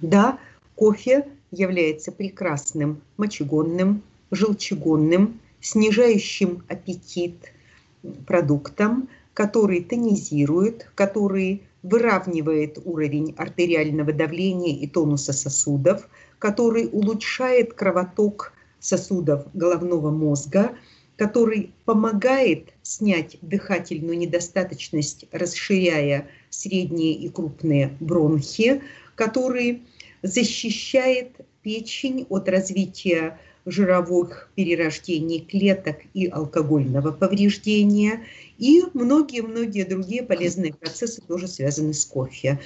Да, 0.00 0.38
кофе 0.76 1.26
является 1.50 2.12
прекрасным 2.12 3.00
мочегонным, 3.16 4.02
желчегонным, 4.32 5.40
снижающим 5.60 6.64
аппетит 6.68 7.36
продуктом, 8.26 9.08
который 9.34 9.84
тонизирует, 9.84 10.90
который 10.94 11.62
выравнивает 11.82 12.78
уровень 12.84 13.34
артериального 13.36 14.12
давления 14.12 14.76
и 14.76 14.86
тонуса 14.86 15.32
сосудов, 15.32 16.08
который 16.38 16.88
улучшает 16.90 17.74
кровоток 17.74 18.52
сосудов 18.80 19.46
головного 19.54 20.10
мозга, 20.10 20.72
который 21.16 21.72
помогает 21.84 22.72
снять 22.82 23.36
дыхательную 23.42 24.18
недостаточность, 24.18 25.26
расширяя 25.30 26.26
средние 26.50 27.12
и 27.14 27.28
крупные 27.28 27.96
бронхи, 28.00 28.82
который 29.14 29.82
защищает 30.22 31.36
печень 31.62 32.26
от 32.28 32.48
развития 32.48 33.38
жировых 33.66 34.50
перерождений 34.54 35.40
клеток 35.40 35.96
и 36.14 36.26
алкогольного 36.26 37.12
повреждения. 37.12 38.24
И 38.58 38.82
многие-многие 38.94 39.84
другие 39.84 40.22
полезные 40.22 40.74
процессы 40.74 41.20
тоже 41.22 41.48
связаны 41.48 41.94
с 41.94 42.04
кофе. 42.04 42.58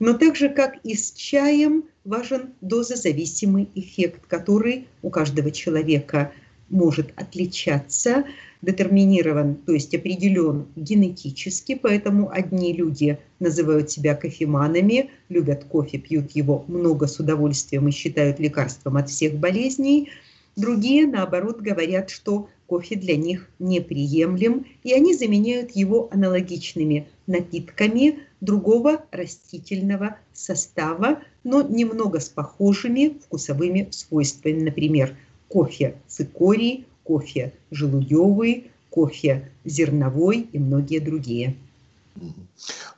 Но 0.00 0.14
так 0.14 0.36
же, 0.36 0.48
как 0.48 0.76
и 0.84 0.94
с 0.94 1.12
чаем, 1.12 1.84
важен 2.04 2.54
дозозависимый 2.60 3.68
эффект, 3.74 4.26
который 4.26 4.88
у 5.02 5.10
каждого 5.10 5.50
человека 5.50 6.32
может 6.68 7.12
отличаться, 7.16 8.24
детерминирован, 8.62 9.56
то 9.56 9.72
есть 9.72 9.94
определен 9.94 10.66
генетически, 10.74 11.78
поэтому 11.80 12.30
одни 12.30 12.72
люди 12.72 13.18
называют 13.38 13.90
себя 13.90 14.14
кофеманами, 14.14 15.10
любят 15.28 15.64
кофе, 15.64 15.98
пьют 15.98 16.32
его 16.32 16.64
много 16.66 17.06
с 17.06 17.18
удовольствием 17.20 17.86
и 17.88 17.92
считают 17.92 18.40
лекарством 18.40 18.96
от 18.96 19.10
всех 19.10 19.34
болезней, 19.34 20.10
другие, 20.56 21.06
наоборот, 21.06 21.60
говорят, 21.60 22.10
что 22.10 22.48
кофе 22.66 22.96
для 22.96 23.16
них 23.16 23.48
неприемлем, 23.58 24.66
и 24.82 24.92
они 24.92 25.14
заменяют 25.14 25.72
его 25.72 26.08
аналогичными 26.10 27.06
напитками 27.26 28.20
другого 28.40 29.04
растительного 29.10 30.16
состава, 30.32 31.20
но 31.44 31.62
немного 31.62 32.20
с 32.20 32.28
похожими 32.28 33.18
вкусовыми 33.24 33.88
свойствами, 33.90 34.62
например, 34.62 35.16
кофе 35.48 35.96
цикорий, 36.06 36.86
кофе 37.04 37.52
желудевый, 37.70 38.70
кофе 38.90 39.50
зерновой 39.64 40.48
и 40.52 40.58
многие 40.58 41.00
другие. 41.00 41.56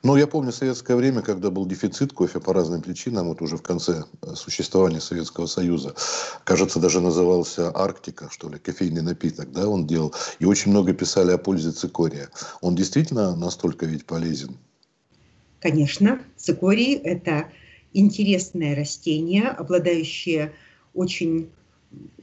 Ну, 0.03 0.15
я 0.15 0.27
помню 0.27 0.51
советское 0.51 0.95
время, 0.95 1.21
когда 1.21 1.49
был 1.49 1.65
дефицит 1.65 2.13
кофе 2.13 2.39
по 2.39 2.53
разным 2.53 2.81
причинам, 2.81 3.27
вот 3.27 3.41
уже 3.41 3.57
в 3.57 3.63
конце 3.63 4.03
э, 4.21 4.35
существования 4.35 5.01
Советского 5.01 5.47
Союза, 5.47 5.95
кажется, 6.43 6.79
даже 6.79 7.01
назывался 7.01 7.71
Арктика, 7.75 8.29
что 8.31 8.49
ли, 8.49 8.59
кофейный 8.59 9.01
напиток, 9.01 9.51
да, 9.51 9.67
он 9.67 9.87
делал. 9.87 10.13
И 10.39 10.45
очень 10.45 10.71
много 10.71 10.93
писали 10.93 11.31
о 11.31 11.37
пользе 11.37 11.71
цикория. 11.71 12.29
Он 12.61 12.75
действительно 12.75 13.35
настолько 13.35 13.85
ведь 13.85 14.05
полезен? 14.05 14.57
Конечно, 15.59 16.21
цикорий– 16.37 16.93
это 17.03 17.47
интересное 17.93 18.75
растение, 18.75 19.47
обладающее 19.47 20.53
очень 20.93 21.49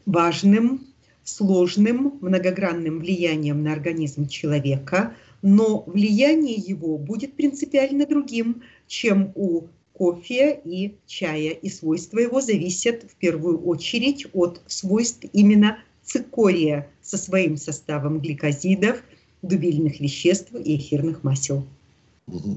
важным, 0.07 0.87
сложным, 1.24 2.18
многогранным 2.20 3.00
влиянием 3.00 3.62
на 3.62 3.72
организм 3.72 4.28
человека, 4.28 5.14
но 5.44 5.85
влияние 5.87 6.54
его 6.54 6.96
будет 6.96 7.37
принципиально 7.37 8.07
другим, 8.07 8.62
чем 8.87 9.30
у 9.35 9.66
кофе 9.92 10.59
и 10.64 10.96
чая, 11.07 11.50
и 11.50 11.68
свойства 11.68 12.18
его 12.18 12.40
зависят 12.40 13.02
в 13.02 13.14
первую 13.16 13.62
очередь 13.62 14.26
от 14.33 14.62
свойств 14.66 15.26
именно 15.35 15.78
цикория 16.02 16.90
со 17.02 17.18
своим 17.18 17.59
составом 17.59 18.20
гликозидов, 18.20 19.02
дубильных 19.42 20.00
веществ 20.00 20.54
и 20.54 20.76
эфирных 20.78 21.22
масел. 21.22 21.66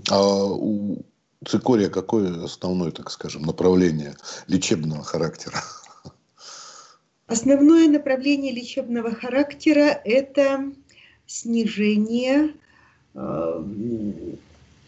А 0.10 0.46
у 0.46 1.00
цикория 1.46 1.90
какое 1.90 2.42
основное, 2.42 2.92
так 2.92 3.12
скажем, 3.12 3.42
направление 3.42 4.16
лечебного 4.48 5.04
характера? 5.04 5.62
Основное 7.26 7.90
направление 7.90 8.54
лечебного 8.54 9.14
характера– 9.14 10.02
это 10.06 10.72
снижение 11.26 12.54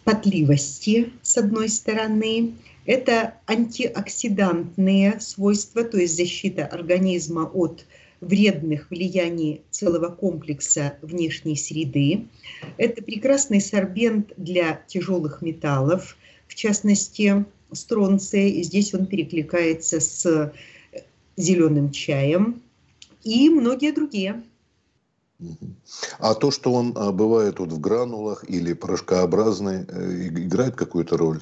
потливости, 0.04 1.12
с 1.22 1.38
одной 1.38 1.70
стороны, 1.70 2.54
это 2.86 3.36
антиоксидантные 3.48 5.20
свойства, 5.20 5.84
то 5.84 5.98
есть 5.98 6.16
защита 6.16 6.66
организма 6.66 7.44
от 7.44 7.86
вредных 8.22 8.90
влияний 8.90 9.62
целого 9.70 10.10
комплекса 10.10 10.98
внешней 11.02 11.56
среды. 11.56 12.26
Это 12.78 13.04
прекрасный 13.04 13.62
сорбент 13.62 14.34
для 14.38 14.82
тяжелых 14.88 15.42
металлов, 15.42 16.18
в 16.48 16.56
частности, 16.56 17.46
стронция. 17.72 18.48
И 18.48 18.64
здесь 18.64 18.94
он 18.94 19.06
перекликается 19.06 20.00
с 20.00 20.52
зеленым 21.38 21.92
чаем 21.92 22.62
и 23.24 23.50
многие 23.50 23.92
другие. 23.92 24.44
А 26.20 26.34
то, 26.36 26.52
что 26.52 26.74
он 26.74 26.94
а, 26.96 27.12
бывает 27.12 27.60
вот 27.60 27.72
в 27.72 27.80
гранулах 27.80 28.44
или 28.50 28.74
порошкообразный, 28.74 29.86
э, 29.88 30.28
играет 30.28 30.76
какую-то 30.76 31.18
роль? 31.18 31.42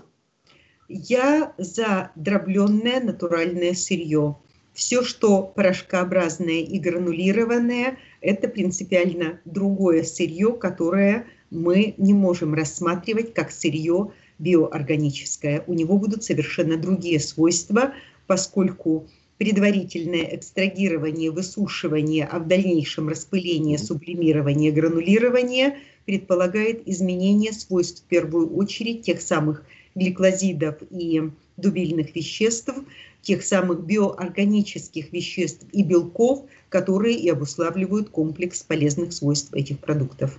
Я 0.87 1.53
за 1.57 2.11
дробленное 2.15 3.01
натуральное 3.01 3.73
сырье. 3.73 4.37
Все, 4.73 5.03
что 5.03 5.41
порошкообразное 5.41 6.61
и 6.61 6.79
гранулированное, 6.79 7.97
это 8.21 8.47
принципиально 8.47 9.39
другое 9.45 10.03
сырье, 10.03 10.53
которое 10.53 11.25
мы 11.49 11.95
не 11.97 12.13
можем 12.13 12.53
рассматривать 12.53 13.33
как 13.33 13.51
сырье 13.51 14.11
биоорганическое. 14.37 15.63
У 15.65 15.73
него 15.73 15.97
будут 15.97 16.23
совершенно 16.23 16.77
другие 16.77 17.19
свойства, 17.19 17.93
поскольку 18.27 19.07
предварительное 19.37 20.35
экстрагирование, 20.35 21.31
высушивание, 21.31 22.25
а 22.25 22.39
в 22.39 22.47
дальнейшем 22.47 23.09
распыление, 23.09 23.77
сублимирование, 23.77 24.71
гранулирование 24.71 25.77
предполагает 26.05 26.87
изменение 26.87 27.53
свойств 27.53 28.03
в 28.03 28.05
первую 28.07 28.55
очередь 28.55 29.03
тех 29.03 29.21
самых 29.21 29.63
гликозидов 29.95 30.75
и 30.89 31.29
дубильных 31.57 32.15
веществ, 32.15 32.73
тех 33.21 33.43
самых 33.43 33.83
биоорганических 33.83 35.11
веществ 35.11 35.65
и 35.71 35.83
белков, 35.83 36.45
которые 36.69 37.15
и 37.15 37.29
обуславливают 37.29 38.09
комплекс 38.09 38.63
полезных 38.63 39.13
свойств 39.13 39.53
этих 39.53 39.79
продуктов. 39.79 40.37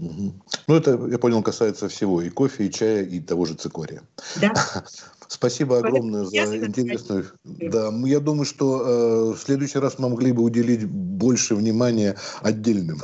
Ну, 0.00 0.74
это, 0.74 0.98
я 1.10 1.18
понял, 1.18 1.42
касается 1.42 1.88
всего, 1.88 2.22
и 2.22 2.30
кофе, 2.30 2.66
и 2.66 2.70
чая, 2.70 3.04
и 3.04 3.20
того 3.20 3.44
же 3.44 3.54
цикория. 3.54 4.02
Да. 4.40 4.52
Спасибо 5.28 5.78
огромное 5.78 6.24
за 6.24 6.56
интересную... 6.56 7.26
Да, 7.44 7.92
я 8.04 8.20
думаю, 8.20 8.44
что 8.44 8.80
э, 8.80 9.34
в 9.34 9.38
следующий 9.38 9.78
раз 9.78 9.98
мы 9.98 10.08
могли 10.08 10.32
бы 10.32 10.42
уделить 10.42 10.86
больше 10.86 11.54
внимания 11.54 12.16
отдельным. 12.40 13.00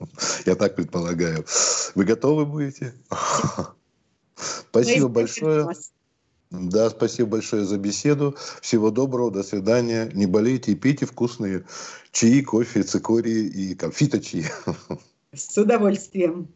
Я 0.46 0.54
так 0.54 0.76
предполагаю. 0.76 1.44
Вы 1.94 2.04
готовы 2.04 2.46
будете? 2.46 2.94
Спасибо 4.70 5.08
большое. 5.08 5.68
Да, 6.50 6.90
спасибо 6.90 7.30
большое 7.30 7.64
за 7.64 7.78
беседу. 7.78 8.36
Всего 8.60 8.90
доброго, 8.90 9.32
до 9.32 9.42
свидания. 9.42 10.10
Не 10.12 10.26
болейте 10.26 10.72
и 10.72 10.76
пейте 10.76 11.06
вкусные 11.06 11.64
чаи, 12.12 12.42
кофе, 12.42 12.82
цикории 12.82 13.46
и 13.46 13.74
конфиточи. 13.74 14.46
С 15.34 15.58
удовольствием. 15.58 16.54